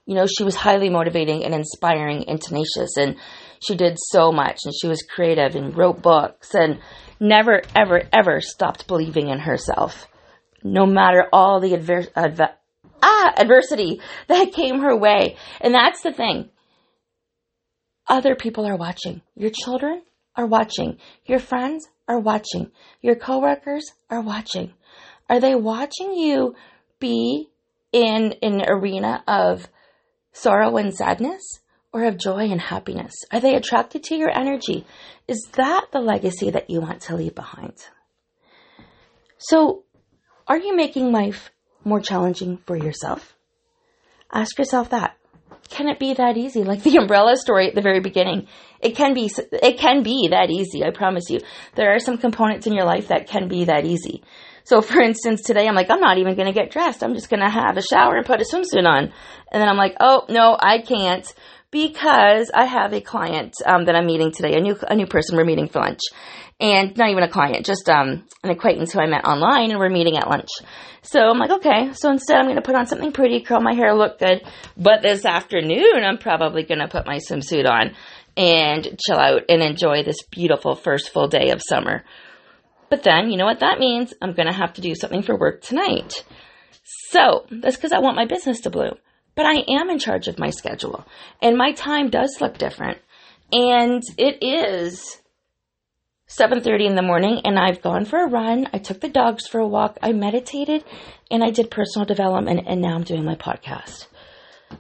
You 0.08 0.16
know, 0.16 0.26
she 0.26 0.44
was 0.44 0.56
highly 0.56 0.90
motivating 0.90 1.44
and 1.44 1.54
inspiring 1.54 2.30
and 2.30 2.42
tenacious, 2.42 2.98
and 2.98 3.18
she 3.60 3.76
did 3.76 3.98
so 4.00 4.32
much, 4.32 4.60
and 4.64 4.74
she 4.80 4.88
was 4.88 5.04
creative 5.04 5.56
and 5.56 5.76
wrote 5.76 6.02
books 6.02 6.56
and 6.56 6.80
never, 7.20 7.62
ever, 7.76 8.04
ever 8.14 8.42
stopped 8.42 8.88
believing 8.88 9.30
in 9.30 9.40
herself, 9.40 10.08
no 10.64 10.86
matter 10.86 11.28
all 11.34 11.60
the 11.60 11.74
adver- 11.74 12.08
adver- 12.16 12.56
ah, 13.02 13.34
adversity 13.38 14.00
that 14.28 14.54
came 14.54 14.80
her 14.80 14.96
way. 14.96 15.38
And 15.60 15.74
that's 15.74 16.02
the 16.02 16.14
thing. 16.14 16.50
Other 18.08 18.36
people 18.36 18.68
are 18.68 18.76
watching. 18.78 19.22
Your 19.36 19.50
children 19.50 20.04
are 20.36 20.46
watching. 20.46 21.00
Your 21.26 21.40
friends 21.40 21.88
are 22.08 22.20
watching. 22.20 22.72
Your 23.02 23.16
coworkers 23.16 23.92
are 24.12 24.22
watching. 24.22 24.74
Are 25.28 25.40
they 25.40 25.56
watching 25.56 26.14
you 26.14 26.56
be 27.00 27.50
in 27.96 28.36
an 28.42 28.62
arena 28.68 29.24
of 29.26 29.70
sorrow 30.34 30.76
and 30.76 30.94
sadness 30.94 31.42
or 31.94 32.04
of 32.04 32.18
joy 32.18 32.52
and 32.52 32.60
happiness? 32.60 33.14
Are 33.32 33.40
they 33.40 33.56
attracted 33.56 34.04
to 34.04 34.16
your 34.16 34.30
energy? 34.30 34.86
Is 35.30 35.48
that 35.54 35.86
the 35.94 36.02
legacy 36.02 36.50
that 36.50 36.70
you 36.70 36.82
want 36.82 37.04
to 37.04 37.16
leave 37.16 37.36
behind? 37.36 37.74
So, 39.38 39.86
are 40.46 40.58
you 40.58 40.76
making 40.76 41.14
life 41.14 41.52
more 41.86 42.02
challenging 42.02 42.58
for 42.68 42.76
yourself? 42.76 43.34
Ask 44.30 44.58
yourself 44.60 44.90
that. 44.90 45.16
Can 45.70 45.88
it 45.88 45.98
be 45.98 46.14
that 46.16 46.36
easy? 46.36 46.66
Like 46.66 46.84
the 46.84 46.98
umbrella 47.02 47.38
story 47.38 47.70
at 47.70 47.76
the 47.76 47.82
very 47.82 48.02
beginning. 48.02 48.48
It 48.82 48.98
can 48.98 49.14
be, 49.14 49.32
it 49.54 49.80
can 49.80 50.04
be 50.04 50.28
that 50.32 50.50
easy. 50.52 50.84
I 50.84 50.92
promise 50.92 51.30
you. 51.30 51.40
There 51.76 51.96
are 51.96 52.00
some 52.00 52.18
components 52.18 52.68
in 52.68 52.74
your 52.74 52.86
life 52.86 53.08
that 53.08 53.28
can 53.28 53.48
be 53.48 53.66
that 53.66 53.86
easy. 53.86 54.22
So 54.66 54.82
for 54.82 55.00
instance, 55.02 55.44
today 55.44 55.68
I'm 55.68 55.76
like, 55.76 55.90
I'm 55.90 56.02
not 56.02 56.18
even 56.18 56.36
going 56.36 56.48
to 56.48 56.54
get 56.54 56.72
dressed. 56.72 57.04
I'm 57.04 57.14
just 57.14 57.30
going 57.30 57.40
to 57.40 57.50
have 57.50 57.78
a 57.78 57.82
shower 57.82 58.18
and 58.18 58.26
put 58.26 58.42
a 58.42 58.44
swimsuit 58.44 58.86
on. 58.86 59.14
And 59.52 59.62
then 59.62 59.70
I'm 59.70 59.78
like, 59.78 59.96
oh, 60.00 60.26
no, 60.28 60.58
I 60.60 60.80
can't 60.80 61.32
because 61.72 62.52
I 62.54 62.66
have 62.66 62.94
a 62.94 63.02
client 63.02 63.56
um, 63.66 63.86
that 63.86 63.96
I'm 63.96 64.06
meeting 64.06 64.32
today, 64.32 64.56
a 64.56 64.62
new, 64.62 64.78
a 64.88 64.96
new 64.96 65.08
person 65.08 65.38
we're 65.38 65.46
meeting 65.46 65.68
for 65.68 65.82
lunch 65.82 66.00
and 66.60 66.96
not 66.98 67.10
even 67.10 67.24
a 67.24 67.30
client, 67.30 67.66
just 67.66 67.90
um, 67.90 68.26
an 68.44 68.50
acquaintance 68.50 68.94
who 68.94 69.00
I 69.00 69.08
met 69.08 69.26
online, 69.26 69.72
and 69.72 69.80
we're 69.80 69.90
meeting 69.90 70.18
at 70.18 70.30
lunch. 70.30 70.50
So 71.02 71.20
I'm 71.20 71.38
like, 71.38 71.52
okay, 71.52 71.92
so 71.94 72.10
instead 72.10 72.38
I'm 72.38 72.46
going 72.46 72.56
to 72.56 72.62
put 72.62 72.76
on 72.76 72.88
something 72.88 73.12
pretty, 73.12 73.42
curl 73.42 73.60
my 73.60 73.74
hair, 73.74 73.94
look 73.94 74.20
good. 74.20 74.42
But 74.78 75.02
this 75.02 75.26
afternoon, 75.26 76.04
I'm 76.04 76.18
probably 76.18 76.64
going 76.64 76.80
to 76.80 76.88
put 76.88 77.06
my 77.06 77.18
swimsuit 77.18 77.70
on 77.70 77.94
and 78.38 78.98
chill 79.06 79.18
out 79.18 79.44
and 79.50 79.62
enjoy 79.62 80.04
this 80.04 80.24
beautiful 80.32 80.76
first 80.76 81.10
full 81.10 81.28
day 81.28 81.52
of 81.52 81.62
summer. 81.62 82.04
But 82.90 83.04
then, 83.04 83.30
you 83.32 83.38
know 83.38 83.46
what 83.46 83.60
that 83.60 83.80
means? 83.80 84.14
I'm 84.22 84.34
going 84.34 84.48
to 84.48 84.54
have 84.54 84.74
to 84.74 84.82
do 84.82 84.96
something 84.96 85.24
for 85.24 85.38
work 85.38 85.62
tonight. 85.62 86.24
So 86.84 87.46
that's 87.50 87.76
because 87.76 87.92
I 87.92 88.00
want 88.00 88.16
my 88.16 88.26
business 88.26 88.62
to 88.62 88.70
bloom. 88.70 88.96
But 89.36 89.46
I 89.46 89.64
am 89.68 89.90
in 89.90 90.00
charge 90.00 90.28
of 90.28 90.40
my 90.40 90.50
schedule, 90.50 91.06
and 91.42 91.58
my 91.58 91.74
time 91.74 92.10
does 92.10 92.38
look 92.40 92.58
different. 92.58 93.00
And 93.52 94.02
it 94.18 94.38
is 94.42 95.22
7:30 96.28 96.88
in 96.88 96.96
the 96.96 97.02
morning 97.02 97.42
and 97.46 97.60
I've 97.60 97.82
gone 97.82 98.06
for 98.06 98.24
a 98.24 98.30
run. 98.30 98.68
I 98.74 98.80
took 98.80 99.00
the 99.00 99.10
dogs 99.10 99.48
for 99.48 99.60
a 99.60 99.68
walk. 99.68 99.98
I 100.02 100.12
meditated 100.12 100.84
and 101.30 101.44
I 101.44 101.52
did 101.52 101.70
personal 101.70 102.06
development 102.06 102.62
and 102.66 102.82
now 102.82 102.96
I'm 102.96 103.04
doing 103.04 103.24
my 103.24 103.36
podcast. 103.36 104.08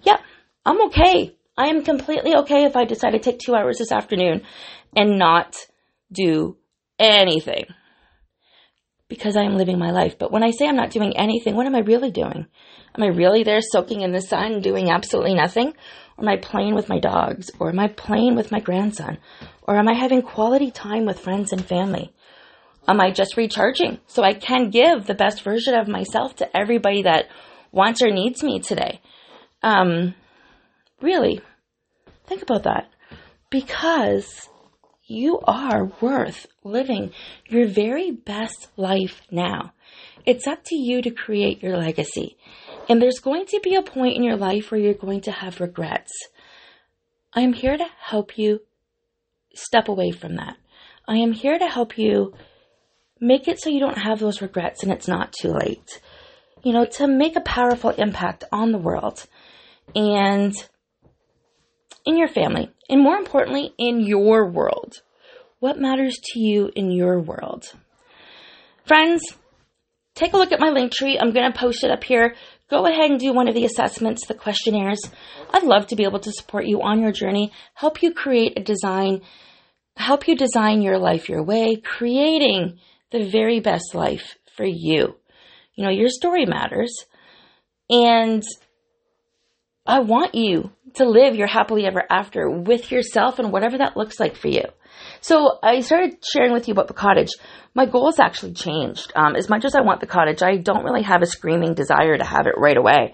Yep, 0.03 0.21
I'm 0.65 0.85
okay. 0.87 1.35
I 1.57 1.67
am 1.67 1.83
completely 1.83 2.35
okay 2.37 2.65
if 2.65 2.75
I 2.75 2.85
decide 2.85 3.11
to 3.11 3.19
take 3.19 3.39
2 3.39 3.53
hours 3.53 3.77
this 3.77 3.91
afternoon 3.91 4.41
and 4.95 5.19
not 5.19 5.55
do 6.11 6.57
anything. 6.97 7.65
Because 9.07 9.37
I 9.37 9.43
am 9.43 9.55
living 9.55 9.77
my 9.77 9.91
life. 9.91 10.17
But 10.17 10.31
when 10.31 10.43
I 10.43 10.51
say 10.51 10.67
I'm 10.67 10.75
not 10.75 10.89
doing 10.89 11.15
anything, 11.15 11.55
what 11.55 11.67
am 11.67 11.75
I 11.75 11.79
really 11.79 12.11
doing? 12.11 12.47
Am 12.95 13.03
I 13.03 13.07
really 13.07 13.43
there 13.43 13.61
soaking 13.61 14.01
in 14.01 14.11
the 14.11 14.21
sun 14.21 14.61
doing 14.61 14.89
absolutely 14.89 15.35
nothing? 15.35 15.73
Or 16.17 16.23
am 16.23 16.29
I 16.29 16.37
playing 16.37 16.75
with 16.75 16.89
my 16.89 16.99
dogs? 16.99 17.51
Or 17.59 17.69
am 17.69 17.79
I 17.79 17.87
playing 17.87 18.35
with 18.35 18.51
my 18.51 18.59
grandson? 18.59 19.19
Or 19.63 19.77
am 19.77 19.87
I 19.87 19.93
having 19.93 20.21
quality 20.21 20.71
time 20.71 21.05
with 21.05 21.19
friends 21.19 21.51
and 21.51 21.63
family? 21.63 22.13
Am 22.87 23.01
I 23.01 23.11
just 23.11 23.35
recharging 23.35 23.99
so 24.07 24.23
I 24.23 24.33
can 24.33 24.69
give 24.69 25.05
the 25.05 25.15
best 25.15 25.43
version 25.43 25.73
of 25.75 25.87
myself 25.87 26.35
to 26.37 26.57
everybody 26.57 27.03
that 27.03 27.25
wants 27.71 28.01
or 28.01 28.11
needs 28.11 28.43
me 28.43 28.59
today? 28.59 29.01
Um, 29.63 30.13
really, 31.01 31.41
think 32.27 32.43
about 32.43 32.63
that. 32.63 32.89
Because 33.49 34.49
you 35.07 35.39
are 35.45 35.91
worth 36.01 36.47
living 36.63 37.11
your 37.47 37.67
very 37.67 38.11
best 38.11 38.67
life 38.75 39.21
now. 39.29 39.73
It's 40.25 40.47
up 40.47 40.63
to 40.65 40.75
you 40.75 41.01
to 41.03 41.11
create 41.11 41.61
your 41.61 41.77
legacy. 41.77 42.37
And 42.89 43.01
there's 43.01 43.19
going 43.19 43.45
to 43.47 43.59
be 43.63 43.75
a 43.75 43.83
point 43.83 44.15
in 44.15 44.23
your 44.23 44.37
life 44.37 44.71
where 44.71 44.79
you're 44.79 44.93
going 44.93 45.21
to 45.21 45.31
have 45.31 45.61
regrets. 45.61 46.11
I'm 47.33 47.53
here 47.53 47.77
to 47.77 47.85
help 47.99 48.37
you 48.37 48.61
step 49.53 49.87
away 49.87 50.11
from 50.11 50.35
that. 50.37 50.57
I 51.07 51.17
am 51.17 51.33
here 51.33 51.57
to 51.57 51.67
help 51.67 51.97
you 51.97 52.33
make 53.19 53.47
it 53.47 53.59
so 53.59 53.69
you 53.69 53.79
don't 53.79 53.97
have 53.97 54.19
those 54.19 54.41
regrets 54.41 54.83
and 54.83 54.91
it's 54.91 55.07
not 55.07 55.33
too 55.33 55.49
late. 55.49 56.01
You 56.63 56.73
know, 56.73 56.85
to 56.93 57.07
make 57.07 57.35
a 57.35 57.41
powerful 57.41 57.91
impact 57.91 58.43
on 58.51 58.71
the 58.71 58.79
world 58.79 59.25
and 59.93 60.53
in 62.05 62.17
your 62.17 62.27
family, 62.27 62.69
and 62.89 63.01
more 63.01 63.15
importantly, 63.15 63.73
in 63.77 63.99
your 63.99 64.49
world. 64.49 65.01
What 65.59 65.79
matters 65.79 66.17
to 66.23 66.39
you 66.39 66.71
in 66.75 66.91
your 66.91 67.19
world? 67.19 67.65
Friends, 68.85 69.23
take 70.13 70.33
a 70.33 70.37
look 70.37 70.51
at 70.51 70.59
my 70.59 70.69
link 70.69 70.91
tree. 70.91 71.17
I'm 71.19 71.31
going 71.31 71.51
to 71.51 71.57
post 71.57 71.83
it 71.83 71.91
up 71.91 72.03
here. 72.03 72.35
Go 72.69 72.85
ahead 72.85 73.09
and 73.09 73.19
do 73.19 73.33
one 73.33 73.47
of 73.47 73.55
the 73.55 73.65
assessments, 73.65 74.27
the 74.27 74.33
questionnaires. 74.33 75.01
I'd 75.51 75.63
love 75.63 75.87
to 75.87 75.95
be 75.95 76.03
able 76.03 76.19
to 76.19 76.31
support 76.31 76.65
you 76.65 76.81
on 76.81 77.01
your 77.01 77.11
journey, 77.11 77.51
help 77.73 78.01
you 78.01 78.13
create 78.13 78.57
a 78.57 78.63
design 78.63 79.21
help 79.97 80.27
you 80.27 80.35
design 80.35 80.81
your 80.81 80.97
life 80.97 81.29
your 81.29 81.43
way, 81.43 81.75
creating 81.75 82.79
the 83.11 83.29
very 83.29 83.59
best 83.59 83.95
life 83.95 84.35
for 84.55 84.65
you. 84.65 85.15
You 85.75 85.83
know, 85.83 85.89
your 85.89 86.09
story 86.09 86.45
matters. 86.45 87.05
And 87.89 88.43
I 89.85 89.99
want 89.99 90.35
you 90.35 90.71
to 90.95 91.05
live 91.05 91.35
your 91.35 91.47
happily 91.47 91.85
ever 91.85 92.03
after 92.09 92.49
with 92.49 92.91
yourself 92.91 93.39
and 93.39 93.51
whatever 93.51 93.77
that 93.77 93.97
looks 93.97 94.19
like 94.19 94.35
for 94.35 94.47
you. 94.47 94.63
So 95.21 95.59
I 95.61 95.81
started 95.81 96.23
sharing 96.33 96.53
with 96.53 96.67
you 96.67 96.73
about 96.73 96.87
the 96.87 96.93
cottage. 96.93 97.31
My 97.73 97.85
goals 97.85 98.19
actually 98.19 98.53
changed. 98.53 99.11
Um, 99.15 99.35
as 99.35 99.49
much 99.49 99.65
as 99.65 99.75
I 99.75 99.81
want 99.81 99.99
the 99.99 100.07
cottage, 100.07 100.41
I 100.41 100.57
don't 100.57 100.83
really 100.83 101.03
have 101.03 101.21
a 101.21 101.27
screaming 101.27 101.73
desire 101.73 102.17
to 102.17 102.23
have 102.23 102.47
it 102.47 102.57
right 102.57 102.77
away. 102.77 103.13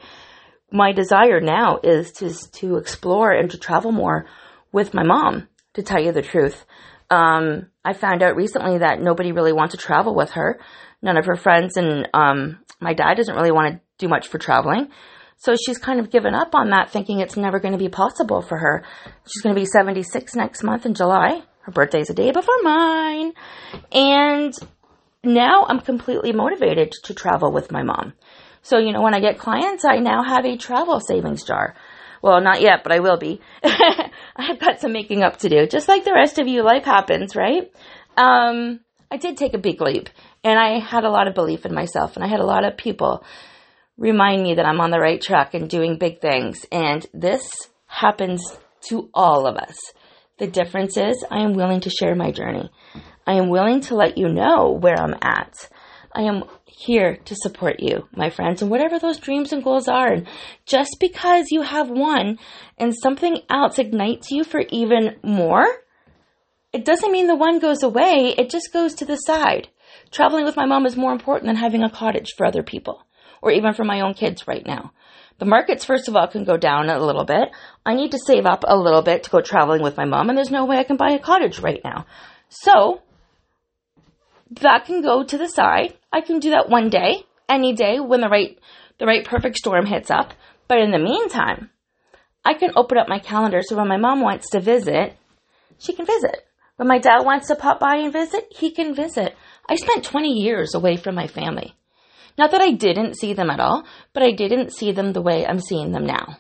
My 0.71 0.91
desire 0.91 1.41
now 1.41 1.79
is 1.83 2.11
to, 2.13 2.33
to 2.59 2.77
explore 2.77 3.31
and 3.31 3.49
to 3.51 3.57
travel 3.57 3.91
more 3.91 4.25
with 4.71 4.93
my 4.93 5.03
mom 5.03 5.47
to 5.73 5.83
tell 5.83 6.01
you 6.01 6.11
the 6.11 6.21
truth. 6.21 6.65
Um, 7.09 7.67
I 7.83 7.93
found 7.93 8.23
out 8.23 8.35
recently 8.35 8.79
that 8.79 9.01
nobody 9.01 9.31
really 9.31 9.53
wants 9.53 9.73
to 9.75 9.81
travel 9.81 10.15
with 10.15 10.31
her. 10.31 10.59
None 11.01 11.17
of 11.17 11.25
her 11.25 11.35
friends 11.35 11.77
and 11.77 12.07
um, 12.13 12.59
my 12.79 12.93
dad 12.93 13.15
doesn't 13.15 13.35
really 13.35 13.51
want 13.51 13.73
to 13.73 13.81
do 13.97 14.07
much 14.07 14.27
for 14.27 14.37
traveling. 14.37 14.89
So 15.41 15.55
she's 15.55 15.79
kind 15.79 15.99
of 15.99 16.11
given 16.11 16.35
up 16.35 16.53
on 16.53 16.69
that, 16.69 16.91
thinking 16.91 17.19
it's 17.19 17.35
never 17.35 17.59
going 17.59 17.71
to 17.71 17.79
be 17.79 17.89
possible 17.89 18.43
for 18.43 18.59
her. 18.59 18.83
She's 19.25 19.41
going 19.41 19.55
to 19.55 19.59
be 19.59 19.65
76 19.65 20.35
next 20.35 20.61
month 20.61 20.85
in 20.85 20.93
July. 20.93 21.41
Her 21.61 21.71
birthday's 21.71 22.11
a 22.11 22.13
day 22.13 22.31
before 22.31 22.61
mine. 22.61 23.33
And 23.91 24.53
now 25.23 25.65
I'm 25.67 25.79
completely 25.79 26.31
motivated 26.31 26.91
to 27.05 27.15
travel 27.15 27.51
with 27.51 27.71
my 27.71 27.81
mom. 27.81 28.13
So, 28.61 28.77
you 28.77 28.93
know, 28.93 29.01
when 29.01 29.15
I 29.15 29.19
get 29.19 29.39
clients, 29.39 29.83
I 29.83 29.97
now 29.97 30.21
have 30.21 30.45
a 30.45 30.57
travel 30.57 30.99
savings 30.99 31.43
jar. 31.43 31.73
Well, 32.21 32.39
not 32.39 32.61
yet, 32.61 32.83
but 32.83 32.91
I 32.91 32.99
will 32.99 33.17
be. 33.17 33.41
I've 33.63 34.59
got 34.59 34.79
some 34.79 34.93
making 34.93 35.23
up 35.23 35.37
to 35.37 35.49
do. 35.49 35.65
Just 35.65 35.87
like 35.87 36.03
the 36.03 36.13
rest 36.13 36.37
of 36.37 36.47
you, 36.47 36.61
life 36.61 36.85
happens, 36.85 37.35
right? 37.35 37.71
Um, 38.15 38.81
I 39.09 39.17
did 39.17 39.37
take 39.37 39.55
a 39.55 39.57
big 39.57 39.81
leap 39.81 40.11
and 40.43 40.59
I 40.59 40.77
had 40.77 41.03
a 41.03 41.09
lot 41.09 41.27
of 41.27 41.33
belief 41.33 41.65
in 41.65 41.73
myself 41.73 42.15
and 42.15 42.23
I 42.23 42.27
had 42.27 42.41
a 42.41 42.45
lot 42.45 42.63
of 42.63 42.77
people 42.77 43.25
remind 43.97 44.43
me 44.43 44.55
that 44.55 44.65
I'm 44.65 44.79
on 44.79 44.91
the 44.91 44.99
right 44.99 45.21
track 45.21 45.53
and 45.53 45.69
doing 45.69 45.97
big 45.97 46.19
things. 46.19 46.65
And 46.71 47.05
this 47.13 47.51
happens 47.87 48.43
to 48.89 49.09
all 49.13 49.45
of 49.47 49.57
us. 49.57 49.75
The 50.39 50.47
difference 50.47 50.97
is 50.97 51.23
I 51.29 51.43
am 51.43 51.53
willing 51.53 51.81
to 51.81 51.89
share 51.89 52.15
my 52.15 52.31
journey. 52.31 52.69
I 53.27 53.33
am 53.33 53.49
willing 53.49 53.81
to 53.81 53.95
let 53.95 54.17
you 54.17 54.27
know 54.27 54.71
where 54.71 54.99
I'm 54.99 55.15
at. 55.21 55.69
I 56.13 56.23
am 56.23 56.43
here 56.65 57.17
to 57.25 57.35
support 57.35 57.79
you, 57.79 58.07
my 58.15 58.29
friends, 58.29 58.61
and 58.61 58.71
whatever 58.71 58.97
those 58.97 59.19
dreams 59.19 59.53
and 59.53 59.63
goals 59.63 59.87
are. 59.87 60.11
And 60.11 60.27
just 60.65 60.97
because 60.99 61.45
you 61.51 61.61
have 61.61 61.89
one 61.89 62.39
and 62.77 62.93
something 62.95 63.37
else 63.49 63.77
ignites 63.77 64.31
you 64.31 64.43
for 64.43 64.63
even 64.69 65.17
more, 65.23 65.67
it 66.73 66.85
doesn't 66.85 67.11
mean 67.11 67.27
the 67.27 67.35
one 67.35 67.59
goes 67.59 67.83
away, 67.83 68.33
it 68.37 68.49
just 68.49 68.73
goes 68.73 68.95
to 68.95 69.05
the 69.05 69.17
side. 69.17 69.67
Traveling 70.09 70.45
with 70.45 70.55
my 70.55 70.65
mom 70.65 70.85
is 70.85 70.95
more 70.95 71.11
important 71.11 71.47
than 71.47 71.57
having 71.57 71.83
a 71.83 71.89
cottage 71.89 72.33
for 72.35 72.45
other 72.45 72.63
people, 72.63 73.05
or 73.41 73.51
even 73.51 73.73
for 73.73 73.83
my 73.83 74.01
own 74.01 74.13
kids 74.13 74.47
right 74.47 74.65
now. 74.65 74.91
The 75.39 75.45
markets, 75.45 75.85
first 75.85 76.07
of 76.07 76.15
all, 76.15 76.27
can 76.27 76.43
go 76.43 76.57
down 76.57 76.89
a 76.89 77.03
little 77.03 77.25
bit. 77.25 77.49
I 77.85 77.95
need 77.95 78.11
to 78.11 78.19
save 78.19 78.45
up 78.45 78.63
a 78.67 78.77
little 78.77 79.01
bit 79.01 79.23
to 79.23 79.29
go 79.31 79.41
traveling 79.41 79.81
with 79.81 79.97
my 79.97 80.05
mom, 80.05 80.29
and 80.29 80.37
there's 80.37 80.51
no 80.51 80.65
way 80.65 80.77
I 80.77 80.83
can 80.83 80.97
buy 80.97 81.11
a 81.11 81.19
cottage 81.19 81.59
right 81.59 81.81
now. 81.83 82.05
So, 82.49 83.01
that 84.59 84.85
can 84.85 85.01
go 85.01 85.23
to 85.23 85.37
the 85.37 85.47
side. 85.47 85.97
I 86.11 86.21
can 86.21 86.39
do 86.39 86.51
that 86.51 86.69
one 86.69 86.89
day 86.89 87.23
any 87.49 87.73
day 87.73 87.99
when 87.99 88.21
the 88.21 88.29
right 88.29 88.57
the 88.99 89.05
right 89.05 89.25
perfect 89.25 89.57
storm 89.57 89.85
hits 89.85 90.11
up. 90.11 90.33
But 90.67 90.79
in 90.79 90.91
the 90.91 90.99
meantime, 90.99 91.69
I 92.45 92.53
can 92.53 92.71
open 92.75 92.97
up 92.97 93.09
my 93.09 93.19
calendar 93.19 93.61
so 93.61 93.75
when 93.75 93.87
my 93.87 93.97
mom 93.97 94.21
wants 94.21 94.49
to 94.51 94.59
visit, 94.59 95.17
she 95.79 95.93
can 95.93 96.05
visit. 96.05 96.45
When 96.75 96.87
my 96.87 96.99
dad 96.99 97.23
wants 97.23 97.47
to 97.47 97.55
pop 97.55 97.79
by 97.79 97.97
and 97.97 98.13
visit, 98.13 98.45
he 98.51 98.71
can 98.71 98.95
visit. 98.95 99.35
I 99.67 99.75
spent 99.75 100.05
20 100.05 100.29
years 100.29 100.73
away 100.73 100.97
from 100.97 101.15
my 101.15 101.27
family. 101.27 101.75
Not 102.37 102.51
that 102.51 102.61
I 102.61 102.71
didn't 102.71 103.17
see 103.17 103.33
them 103.33 103.49
at 103.49 103.59
all, 103.59 103.83
but 104.13 104.23
I 104.23 104.31
didn't 104.31 104.73
see 104.73 104.91
them 104.91 105.13
the 105.13 105.21
way 105.21 105.45
I'm 105.45 105.59
seeing 105.59 105.91
them 105.91 106.05
now. 106.05 106.37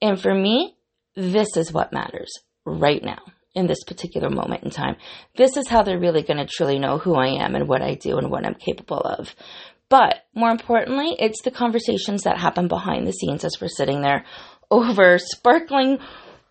And 0.00 0.20
for 0.20 0.34
me, 0.34 0.76
this 1.16 1.56
is 1.56 1.72
what 1.72 1.92
matters 1.92 2.32
right 2.64 3.02
now 3.02 3.18
in 3.54 3.66
this 3.66 3.84
particular 3.84 4.30
moment 4.30 4.64
in 4.64 4.70
time. 4.70 4.96
This 5.36 5.56
is 5.56 5.68
how 5.68 5.82
they're 5.82 5.98
really 5.98 6.22
going 6.22 6.38
to 6.38 6.46
truly 6.46 6.78
know 6.78 6.98
who 6.98 7.14
I 7.14 7.42
am 7.42 7.54
and 7.54 7.68
what 7.68 7.82
I 7.82 7.94
do 7.94 8.18
and 8.18 8.30
what 8.30 8.44
I'm 8.44 8.54
capable 8.54 9.00
of. 9.00 9.34
But 9.88 10.24
more 10.34 10.50
importantly, 10.50 11.14
it's 11.18 11.42
the 11.42 11.50
conversations 11.50 12.24
that 12.24 12.38
happen 12.38 12.68
behind 12.68 13.06
the 13.06 13.12
scenes 13.12 13.44
as 13.44 13.60
we're 13.60 13.68
sitting 13.68 14.02
there 14.02 14.24
over 14.70 15.18
sparkling 15.18 15.98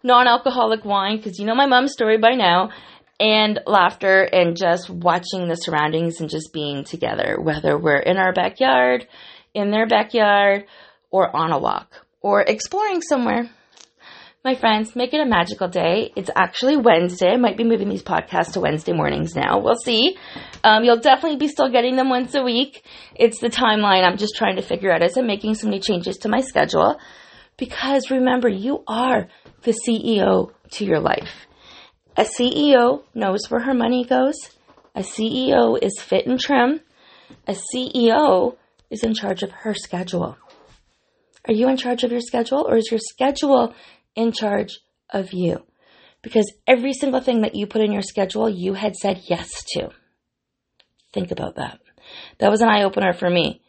non 0.03 0.27
alcoholic 0.27 0.85
wine, 0.85 1.17
because 1.17 1.39
you 1.39 1.45
know 1.45 1.55
my 1.55 1.65
mom's 1.65 1.93
story 1.93 2.17
by 2.17 2.35
now, 2.35 2.69
and 3.23 3.61
laughter 3.65 4.23
and 4.23 4.57
just 4.57 4.89
watching 4.89 5.47
the 5.47 5.55
surroundings 5.55 6.19
and 6.19 6.29
just 6.29 6.51
being 6.51 6.83
together, 6.83 7.37
whether 7.39 7.77
we're 7.77 7.95
in 7.99 8.17
our 8.17 8.33
backyard, 8.33 9.07
in 9.53 9.71
their 9.71 9.87
backyard, 9.87 10.65
or 11.09 11.33
on 11.33 11.53
a 11.53 11.57
walk, 11.57 12.05
or 12.19 12.41
exploring 12.41 13.01
somewhere 13.01 13.49
my 14.45 14.55
friends, 14.55 14.93
make 14.93 15.13
it 15.13 15.21
a 15.21 15.25
magical 15.25 15.69
day. 15.69 16.11
It's 16.17 16.29
actually 16.35 16.75
Wednesday. 16.75 17.29
I 17.29 17.37
might 17.37 17.55
be 17.55 17.63
moving 17.63 17.87
these 17.87 18.03
podcasts 18.03 18.53
to 18.53 18.59
Wednesday 18.59 18.91
mornings 18.91 19.37
now. 19.37 19.59
We'll 19.59 19.77
see. 19.77 20.17
Um, 20.65 20.83
you'll 20.83 20.99
definitely 20.99 21.37
be 21.37 21.47
still 21.47 21.69
getting 21.69 21.95
them 21.95 22.09
once 22.09 22.35
a 22.35 22.43
week. 22.43 22.83
It's 23.15 23.39
the 23.39 23.47
timeline 23.47 24.03
I'm 24.03 24.17
just 24.17 24.35
trying 24.35 24.57
to 24.57 24.61
figure 24.61 24.91
out 24.91 25.01
as 25.01 25.15
I'm 25.15 25.27
making 25.27 25.55
some 25.55 25.69
new 25.69 25.79
changes 25.79 26.17
to 26.19 26.29
my 26.29 26.41
schedule. 26.41 26.99
Because 27.55 28.11
remember, 28.11 28.49
you 28.49 28.83
are 28.85 29.29
the 29.61 29.73
CEO 29.87 30.51
to 30.71 30.83
your 30.83 30.99
life. 30.99 31.47
A 32.15 32.23
CEO 32.23 33.03
knows 33.13 33.49
where 33.49 33.61
her 33.61 33.73
money 33.73 34.05
goes. 34.05 34.35
A 34.95 35.01
CEO 35.01 35.77
is 35.81 35.99
fit 35.99 36.27
and 36.27 36.39
trim. 36.39 36.81
A 37.47 37.55
CEO 37.55 38.55
is 38.89 39.03
in 39.03 39.13
charge 39.13 39.43
of 39.43 39.51
her 39.51 39.73
schedule. 39.73 40.37
Are 41.47 41.53
you 41.53 41.67
in 41.67 41.77
charge 41.77 42.03
of 42.03 42.11
your 42.11 42.21
schedule 42.21 42.65
or 42.67 42.77
is 42.77 42.89
your 42.91 42.99
schedule 42.99 43.73
in 44.15 44.31
charge 44.31 44.79
of 45.09 45.33
you. 45.33 45.63
Because 46.21 46.51
every 46.67 46.93
single 46.93 47.21
thing 47.21 47.41
that 47.41 47.55
you 47.55 47.67
put 47.67 47.81
in 47.81 47.91
your 47.91 48.01
schedule, 48.01 48.49
you 48.49 48.73
had 48.73 48.95
said 48.95 49.21
yes 49.25 49.63
to. 49.73 49.89
Think 51.11 51.31
about 51.31 51.55
that. 51.55 51.79
That 52.39 52.49
was 52.49 52.61
an 52.61 52.69
eye 52.69 52.83
opener 52.83 53.13
for 53.13 53.29
me. 53.29 53.61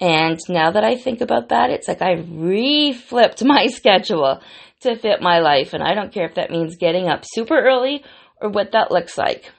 And 0.00 0.38
now 0.48 0.72
that 0.72 0.84
I 0.84 0.96
think 0.96 1.20
about 1.20 1.48
that, 1.48 1.70
it's 1.70 1.88
like 1.88 2.02
I've 2.02 2.26
reflipped 2.26 3.44
my 3.46 3.66
schedule 3.66 4.40
to 4.84 4.96
fit 4.96 5.20
my 5.20 5.40
life. 5.40 5.74
And 5.74 5.82
I 5.82 5.94
don't 5.94 6.12
care 6.12 6.26
if 6.26 6.36
that 6.36 6.50
means 6.50 6.76
getting 6.76 7.08
up 7.08 7.24
super 7.24 7.58
early 7.58 8.04
or 8.40 8.48
what 8.48 8.72
that 8.72 8.90
looks 8.90 9.18
like. 9.18 9.50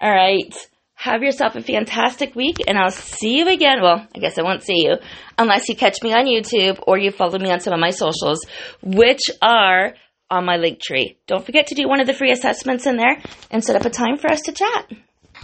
All 0.00 0.10
right. 0.10 0.54
Have 0.94 1.22
yourself 1.22 1.54
a 1.54 1.62
fantastic 1.62 2.34
week, 2.34 2.56
and 2.66 2.76
I'll 2.76 2.90
see 2.90 3.38
you 3.38 3.48
again. 3.48 3.80
Well, 3.80 4.04
I 4.12 4.18
guess 4.18 4.36
I 4.36 4.42
won't 4.42 4.64
see 4.64 4.84
you 4.84 4.96
unless 5.38 5.68
you 5.68 5.76
catch 5.76 6.02
me 6.02 6.12
on 6.12 6.26
YouTube 6.26 6.82
or 6.88 6.98
you 6.98 7.12
follow 7.12 7.38
me 7.38 7.52
on 7.52 7.60
some 7.60 7.72
of 7.72 7.78
my 7.78 7.90
socials, 7.90 8.44
which 8.82 9.20
are 9.40 9.94
on 10.28 10.44
my 10.44 10.56
link 10.56 10.80
tree. 10.82 11.16
Don't 11.28 11.46
forget 11.46 11.68
to 11.68 11.76
do 11.76 11.88
one 11.88 12.00
of 12.00 12.08
the 12.08 12.14
free 12.14 12.32
assessments 12.32 12.84
in 12.84 12.96
there 12.96 13.22
and 13.50 13.62
set 13.62 13.76
up 13.76 13.84
a 13.84 13.90
time 13.90 14.16
for 14.16 14.28
us 14.28 14.40
to 14.42 14.52
chat. 14.52 14.90